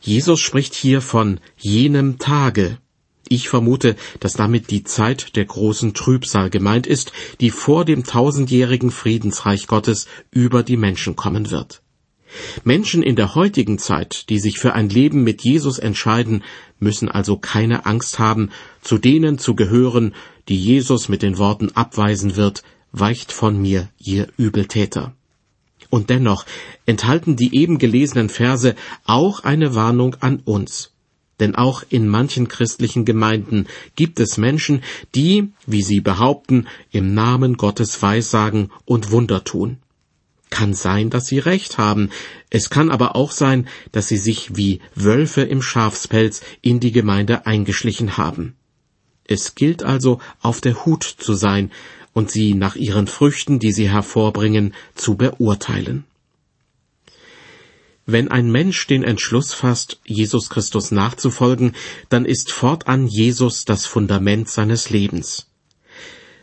Jesus 0.00 0.38
spricht 0.38 0.74
hier 0.74 1.00
von 1.00 1.40
jenem 1.58 2.18
Tage. 2.18 2.78
Ich 3.32 3.48
vermute, 3.48 3.94
dass 4.18 4.32
damit 4.32 4.72
die 4.72 4.82
Zeit 4.82 5.36
der 5.36 5.44
großen 5.44 5.94
Trübsal 5.94 6.50
gemeint 6.50 6.88
ist, 6.88 7.12
die 7.40 7.52
vor 7.52 7.84
dem 7.84 8.02
tausendjährigen 8.02 8.90
Friedensreich 8.90 9.68
Gottes 9.68 10.08
über 10.32 10.64
die 10.64 10.76
Menschen 10.76 11.14
kommen 11.14 11.52
wird. 11.52 11.80
Menschen 12.64 13.04
in 13.04 13.14
der 13.14 13.36
heutigen 13.36 13.78
Zeit, 13.78 14.28
die 14.30 14.40
sich 14.40 14.58
für 14.58 14.72
ein 14.72 14.88
Leben 14.88 15.22
mit 15.22 15.44
Jesus 15.44 15.78
entscheiden, 15.78 16.42
müssen 16.80 17.08
also 17.08 17.36
keine 17.36 17.86
Angst 17.86 18.18
haben, 18.18 18.50
zu 18.82 18.98
denen 18.98 19.38
zu 19.38 19.54
gehören, 19.54 20.12
die 20.48 20.58
Jesus 20.58 21.08
mit 21.08 21.22
den 21.22 21.38
Worten 21.38 21.70
abweisen 21.70 22.34
wird, 22.34 22.64
weicht 22.90 23.30
von 23.30 23.62
mir, 23.62 23.90
ihr 24.00 24.26
Übeltäter. 24.38 25.14
Und 25.88 26.10
dennoch 26.10 26.46
enthalten 26.84 27.36
die 27.36 27.54
eben 27.56 27.78
gelesenen 27.78 28.28
Verse 28.28 28.74
auch 29.04 29.44
eine 29.44 29.76
Warnung 29.76 30.16
an 30.18 30.40
uns. 30.44 30.90
Denn 31.40 31.54
auch 31.54 31.82
in 31.88 32.06
manchen 32.06 32.48
christlichen 32.48 33.04
Gemeinden 33.04 33.66
gibt 33.96 34.20
es 34.20 34.36
Menschen, 34.36 34.82
die, 35.14 35.48
wie 35.66 35.82
sie 35.82 36.00
behaupten, 36.00 36.66
im 36.92 37.14
Namen 37.14 37.56
Gottes 37.56 38.00
Weissagen 38.00 38.70
und 38.84 39.10
Wunder 39.10 39.42
tun. 39.42 39.78
Kann 40.50 40.74
sein, 40.74 41.10
dass 41.10 41.26
sie 41.26 41.38
recht 41.38 41.78
haben. 41.78 42.10
Es 42.50 42.70
kann 42.70 42.90
aber 42.90 43.16
auch 43.16 43.32
sein, 43.32 43.68
dass 43.92 44.08
sie 44.08 44.16
sich 44.16 44.56
wie 44.56 44.80
Wölfe 44.94 45.42
im 45.42 45.62
Schafspelz 45.62 46.42
in 46.60 46.80
die 46.80 46.92
Gemeinde 46.92 47.46
eingeschlichen 47.46 48.16
haben. 48.16 48.54
Es 49.24 49.54
gilt 49.54 49.84
also, 49.84 50.18
auf 50.42 50.60
der 50.60 50.84
Hut 50.84 51.04
zu 51.04 51.34
sein 51.34 51.70
und 52.12 52.32
sie 52.32 52.54
nach 52.54 52.74
ihren 52.74 53.06
Früchten, 53.06 53.60
die 53.60 53.72
sie 53.72 53.88
hervorbringen, 53.88 54.74
zu 54.96 55.16
beurteilen. 55.16 56.04
Wenn 58.12 58.28
ein 58.28 58.50
Mensch 58.50 58.86
den 58.88 59.04
Entschluss 59.04 59.52
fasst, 59.52 60.00
Jesus 60.04 60.50
Christus 60.50 60.90
nachzufolgen, 60.90 61.76
dann 62.08 62.24
ist 62.24 62.50
fortan 62.50 63.06
Jesus 63.06 63.64
das 63.64 63.86
Fundament 63.86 64.48
seines 64.48 64.90
Lebens. 64.90 65.46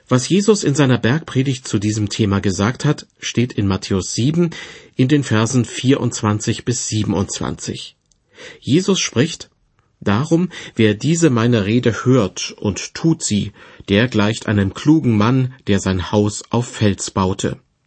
Was 0.08 0.30
Jesus 0.30 0.64
in 0.64 0.76
seiner 0.76 0.98
Bergpredigt 0.98 1.68
zu 1.68 1.80
diesem 1.80 2.08
Thema 2.08 2.40
gesagt 2.40 2.86
hat, 2.86 3.08
steht 3.20 3.52
in 3.52 3.68
Matthäus 3.68 4.14
7 4.14 4.52
in 4.96 5.10
den 5.10 5.26
Versen 5.26 5.66
24 5.66 6.64
bis 6.64 6.88
27. 6.88 7.98
Jesus 8.62 9.02
spricht, 9.02 9.50
Darum, 10.00 10.50
wer 10.76 10.94
diese 10.94 11.30
meine 11.30 11.66
Rede 11.66 12.06
hört 12.06 12.52
und 12.52 12.94
tut 12.94 13.24
sie, 13.24 13.52
der 13.90 14.08
gleicht 14.08 14.48
einem 14.48 14.74
klugen 14.74 15.18
Mann, 15.18 15.56
der 15.66 15.80
sein 15.80 16.12
Haus 16.12 16.44
auf 16.50 16.68
Fels 16.68 17.12
baute. 17.12 17.60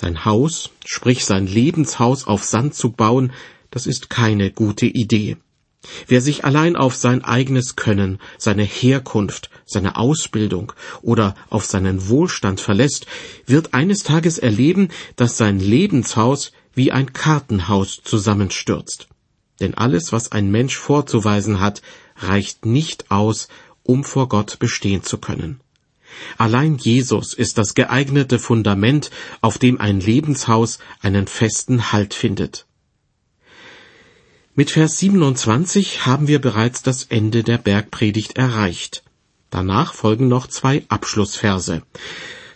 Sein 0.00 0.24
Haus, 0.24 0.70
sprich 0.84 1.24
sein 1.24 1.48
Lebenshaus 1.48 2.24
auf 2.24 2.44
Sand 2.44 2.72
zu 2.76 2.92
bauen, 2.92 3.32
das 3.72 3.88
ist 3.88 4.08
keine 4.08 4.52
gute 4.52 4.86
Idee. 4.86 5.38
Wer 6.06 6.20
sich 6.20 6.44
allein 6.44 6.76
auf 6.76 6.94
sein 6.94 7.24
eigenes 7.24 7.74
Können, 7.74 8.20
seine 8.36 8.62
Herkunft, 8.62 9.50
seine 9.66 9.96
Ausbildung 9.96 10.72
oder 11.02 11.34
auf 11.50 11.64
seinen 11.64 12.08
Wohlstand 12.08 12.60
verlässt, 12.60 13.08
wird 13.44 13.74
eines 13.74 14.04
Tages 14.04 14.38
erleben, 14.38 14.90
dass 15.16 15.36
sein 15.36 15.58
Lebenshaus 15.58 16.52
wie 16.74 16.92
ein 16.92 17.12
Kartenhaus 17.12 18.00
zusammenstürzt. 18.04 19.08
Denn 19.58 19.74
alles, 19.74 20.12
was 20.12 20.30
ein 20.30 20.48
Mensch 20.52 20.76
vorzuweisen 20.76 21.58
hat, 21.58 21.82
reicht 22.14 22.66
nicht 22.66 23.10
aus, 23.10 23.48
um 23.82 24.04
vor 24.04 24.28
Gott 24.28 24.60
bestehen 24.60 25.02
zu 25.02 25.18
können. 25.18 25.58
Allein 26.36 26.76
Jesus 26.76 27.34
ist 27.34 27.58
das 27.58 27.74
geeignete 27.74 28.38
Fundament, 28.38 29.10
auf 29.40 29.58
dem 29.58 29.80
ein 29.80 30.00
Lebenshaus 30.00 30.78
einen 31.00 31.26
festen 31.26 31.92
Halt 31.92 32.14
findet. 32.14 32.66
Mit 34.54 34.70
Vers 34.72 34.98
27 34.98 36.06
haben 36.06 36.26
wir 36.26 36.40
bereits 36.40 36.82
das 36.82 37.04
Ende 37.04 37.44
der 37.44 37.58
Bergpredigt 37.58 38.36
erreicht. 38.36 39.04
Danach 39.50 39.94
folgen 39.94 40.28
noch 40.28 40.48
zwei 40.48 40.84
Abschlussverse. 40.88 41.82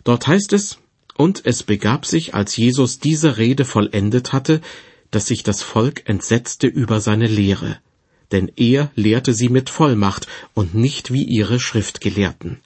Dort 0.05 0.27
heißt 0.27 0.53
es, 0.53 0.79
und 1.17 1.43
es 1.45 1.63
begab 1.63 2.05
sich, 2.05 2.35
als 2.35 2.57
Jesus 2.57 2.99
diese 2.99 3.37
Rede 3.37 3.65
vollendet 3.65 4.33
hatte, 4.33 4.61
dass 5.13 5.27
sich 5.27 5.43
das 5.43 5.63
Volk 5.63 6.09
entsetzte 6.09 6.67
über 6.67 7.01
seine 7.01 7.29
Lehre, 7.29 7.79
denn 8.33 8.51
er 8.57 8.91
lehrte 8.97 9.35
sie 9.35 9.49
mit 9.49 9.71
Vollmacht 9.71 10.27
und 10.55 10.75
nicht 10.75 11.13
wie 11.13 11.25
ihre 11.25 11.61
Schriftgelehrten. 11.61 12.61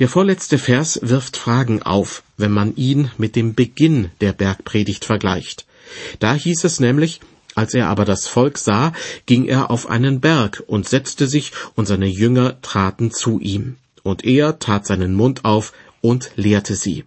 Der 0.00 0.08
vorletzte 0.08 0.58
Vers 0.58 0.98
wirft 1.02 1.36
Fragen 1.36 1.82
auf, 1.82 2.24
wenn 2.36 2.50
man 2.50 2.74
ihn 2.74 3.10
mit 3.16 3.36
dem 3.36 3.54
Beginn 3.54 4.10
der 4.20 4.32
Bergpredigt 4.32 5.04
vergleicht. 5.04 5.66
Da 6.18 6.34
hieß 6.34 6.64
es 6.64 6.80
nämlich, 6.80 7.20
als 7.54 7.74
er 7.74 7.86
aber 7.88 8.04
das 8.04 8.26
Volk 8.26 8.58
sah, 8.58 8.92
ging 9.26 9.44
er 9.44 9.70
auf 9.70 9.88
einen 9.88 10.20
Berg 10.20 10.64
und 10.66 10.88
setzte 10.88 11.28
sich, 11.28 11.52
und 11.76 11.86
seine 11.86 12.08
Jünger 12.08 12.60
traten 12.60 13.12
zu 13.12 13.38
ihm. 13.38 13.76
Und 14.02 14.24
er 14.24 14.58
tat 14.58 14.84
seinen 14.86 15.14
Mund 15.14 15.44
auf 15.44 15.72
und 16.00 16.32
lehrte 16.34 16.74
sie. 16.74 17.04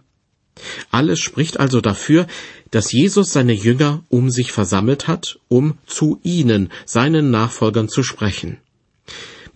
Alles 0.90 1.20
spricht 1.20 1.60
also 1.60 1.80
dafür, 1.82 2.26
dass 2.70 2.90
Jesus 2.90 3.32
seine 3.32 3.52
Jünger 3.52 4.02
um 4.08 4.30
sich 4.30 4.50
versammelt 4.50 5.06
hat, 5.06 5.38
um 5.48 5.76
zu 5.86 6.20
ihnen, 6.22 6.70
seinen 6.86 7.30
Nachfolgern 7.30 7.88
zu 7.88 8.02
sprechen. 8.02 8.58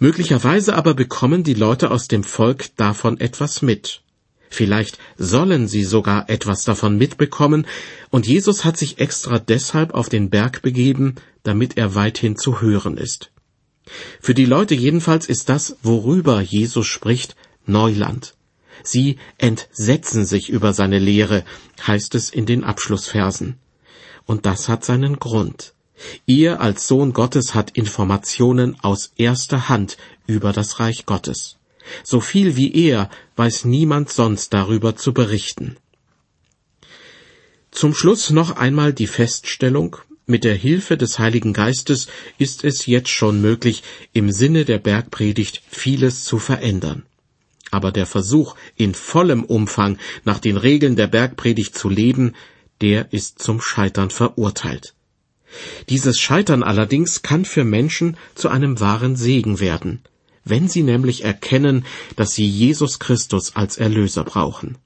Möglicherweise 0.03 0.75
aber 0.75 0.95
bekommen 0.95 1.45
die 1.45 1.55
Leute 1.55 1.93
aus 1.93 2.09
dem 2.09 2.25
Volk 2.25 2.75
davon 2.75 3.21
etwas 3.21 3.63
mit. 3.63 4.03
Vielleicht 4.51 4.99
sollen 5.17 5.69
sie 5.69 5.85
sogar 5.85 6.29
etwas 6.29 6.65
davon 6.65 6.99
mitbekommen, 6.99 7.69
und 8.11 8.27
Jesus 8.27 8.65
hat 8.65 8.77
sich 8.77 8.99
extra 8.99 9.39
deshalb 9.39 9.95
auf 9.95 10.09
den 10.09 10.29
Berg 10.29 10.61
begeben, 10.61 11.15
damit 11.45 11.77
er 11.77 11.95
weithin 11.95 12.37
zu 12.37 12.61
hören 12.61 12.97
ist. 12.97 13.31
Für 14.21 14.35
die 14.35 14.45
Leute 14.45 14.75
jedenfalls 14.75 15.29
ist 15.29 15.49
das, 15.49 15.77
worüber 15.85 16.41
Jesus 16.41 16.89
spricht, 16.89 17.37
Neuland. 17.65 18.35
Sie 18.83 19.19
entsetzen 19.39 20.25
sich 20.25 20.51
über 20.51 20.73
seine 20.73 20.99
Lehre, 20.99 21.45
heißt 21.87 22.17
es 22.17 22.29
in 22.29 22.45
den 22.45 22.65
Abschlussversen. 22.65 23.61
Und 24.27 24.47
das 24.47 24.69
hat 24.69 24.85
seinen 24.85 25.21
Grund. 25.21 25.75
Ihr 26.27 26.61
als 26.61 26.89
Sohn 26.89 27.13
Gottes 27.13 27.55
hat 27.55 27.71
Informationen 27.71 28.77
aus 28.81 29.13
erster 29.17 29.69
Hand 29.69 29.97
über 30.27 30.53
das 30.53 30.81
Reich 30.81 31.07
Gottes. 31.07 31.59
So 32.05 32.21
viel 32.21 32.57
wie 32.57 32.75
er 32.75 33.11
weiß 33.37 33.65
niemand 33.65 34.11
sonst 34.11 34.53
darüber 34.53 34.97
zu 34.97 35.13
berichten. 35.13 35.77
Zum 37.71 37.95
Schluss 37.95 38.31
noch 38.31 38.57
einmal 38.57 38.93
die 38.93 39.07
Feststellung, 39.07 39.97
mit 40.27 40.45
der 40.45 40.55
Hilfe 40.55 40.97
des 40.97 41.19
Heiligen 41.19 41.53
Geistes 41.53 42.07
ist 42.39 42.65
es 42.65 42.87
jetzt 42.87 43.09
schon 43.09 43.41
möglich, 43.41 43.83
im 44.13 44.31
Sinne 44.31 44.65
der 44.65 44.79
Bergpredigt 44.79 45.63
vieles 45.69 46.25
zu 46.25 46.39
verändern. 46.39 47.03
Aber 47.71 47.91
der 47.91 48.07
Versuch, 48.07 48.55
in 48.77 48.95
vollem 48.95 49.43
Umfang 49.45 49.99
nach 50.25 50.39
den 50.39 50.59
Regeln 50.59 50.95
der 50.95 51.09
Bergpredigt 51.09 51.77
zu 51.77 51.89
leben, 51.89 52.35
der 52.81 53.13
ist 53.13 53.41
zum 53.41 53.61
Scheitern 53.61 54.11
verurteilt. 54.11 54.95
Dieses 55.89 56.19
Scheitern 56.19 56.63
allerdings 56.63 57.23
kann 57.23 57.45
für 57.45 57.65
Menschen 57.65 58.17
zu 58.35 58.49
einem 58.49 58.81
wahren 58.81 59.17
Segen 59.17 59.61
werden, 59.61 60.03
wenn 60.45 60.69
sie 60.69 60.83
nämlich 60.83 61.25
erkennen, 61.25 61.85
dass 62.17 62.35
sie 62.35 62.47
Jesus 62.47 62.99
Christus 62.99 63.57
als 63.57 63.77
Erlöser 63.77 64.25
brauchen. 64.25 64.79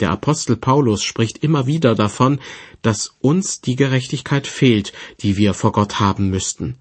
Der 0.00 0.10
Apostel 0.10 0.56
Paulus 0.56 1.02
spricht 1.02 1.38
immer 1.38 1.66
wieder 1.66 1.94
davon, 1.94 2.38
dass 2.82 3.16
uns 3.20 3.60
die 3.60 3.74
Gerechtigkeit 3.74 4.46
fehlt, 4.46 4.92
die 5.20 5.36
wir 5.36 5.54
vor 5.54 5.72
Gott 5.72 5.98
haben 5.98 6.30
müssten. 6.30 6.76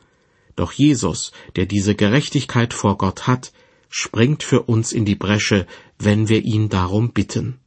Doch 0.56 0.72
Jesus, 0.72 1.32
der 1.56 1.66
diese 1.66 1.96
Gerechtigkeit 1.96 2.74
vor 2.74 2.98
Gott 2.98 3.26
hat, 3.28 3.54
springt 3.90 4.44
für 4.44 4.64
uns 4.64 4.92
in 4.92 5.06
die 5.06 5.16
Bresche, 5.16 5.66
wenn 5.98 6.30
wir 6.30 6.44
ihn 6.44 6.70
darum 6.70 7.12
bitten. 7.12 7.60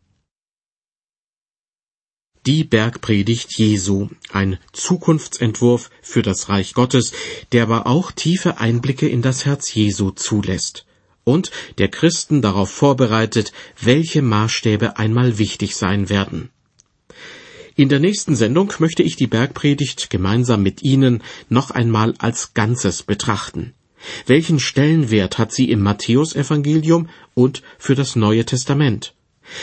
Die 2.46 2.64
Bergpredigt 2.64 3.58
Jesu, 3.58 4.08
ein 4.32 4.58
Zukunftsentwurf 4.72 5.90
für 6.00 6.22
das 6.22 6.48
Reich 6.48 6.72
Gottes, 6.72 7.12
der 7.52 7.64
aber 7.64 7.86
auch 7.86 8.12
tiefe 8.12 8.58
Einblicke 8.58 9.06
in 9.06 9.20
das 9.20 9.44
Herz 9.44 9.74
Jesu 9.74 10.10
zulässt 10.10 10.86
und 11.24 11.50
der 11.76 11.88
Christen 11.88 12.40
darauf 12.40 12.70
vorbereitet, 12.70 13.52
welche 13.80 14.22
Maßstäbe 14.22 14.96
einmal 14.96 15.36
wichtig 15.36 15.76
sein 15.76 16.08
werden. 16.08 16.48
In 17.76 17.90
der 17.90 18.00
nächsten 18.00 18.34
Sendung 18.36 18.72
möchte 18.78 19.02
ich 19.02 19.16
die 19.16 19.26
Bergpredigt 19.26 20.08
gemeinsam 20.08 20.62
mit 20.62 20.82
Ihnen 20.82 21.22
noch 21.50 21.70
einmal 21.70 22.14
als 22.18 22.54
Ganzes 22.54 23.02
betrachten. 23.02 23.74
Welchen 24.26 24.58
Stellenwert 24.60 25.36
hat 25.36 25.52
sie 25.52 25.70
im 25.70 25.82
Matthäusevangelium 25.82 27.10
und 27.34 27.62
für 27.78 27.94
das 27.94 28.16
Neue 28.16 28.46
Testament? 28.46 29.14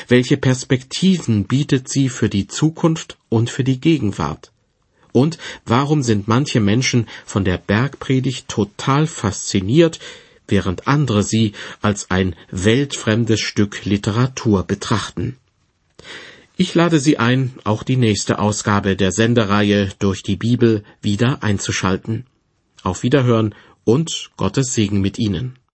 Welche 0.08 0.38
Perspektiven 0.38 1.46
bietet 1.46 1.90
sie 1.90 2.10
für 2.10 2.30
die 2.30 2.48
Zukunft 2.48 3.18
und 3.30 3.50
für 3.50 3.64
die 3.64 3.80
Gegenwart? 3.80 4.52
Und 5.12 5.38
warum 5.66 6.04
sind 6.04 6.28
manche 6.28 6.60
Menschen 6.60 7.08
von 7.26 7.44
der 7.44 7.58
Bergpredigt 7.58 8.48
total 8.48 9.08
fasziniert, 9.08 10.00
während 10.48 10.88
andere 10.88 11.24
sie 11.24 11.54
als 11.82 12.12
ein 12.12 12.36
weltfremdes 12.52 13.40
Stück 13.40 13.86
Literatur 13.86 14.64
betrachten? 14.64 15.38
Ich 16.60 16.74
lade 16.74 17.00
Sie 17.00 17.20
ein, 17.20 17.54
auch 17.66 17.84
die 17.84 17.98
nächste 17.98 18.40
Ausgabe 18.40 18.96
der 18.96 19.12
Sendereihe 19.12 19.92
durch 20.00 20.24
die 20.24 20.38
Bibel 20.38 20.84
wieder 21.04 21.44
einzuschalten. 21.44 22.26
Auf 22.82 23.04
Wiederhören 23.04 23.54
und 23.84 24.32
Gottes 24.38 24.74
Segen 24.74 25.00
mit 25.00 25.20
Ihnen. 25.20 25.60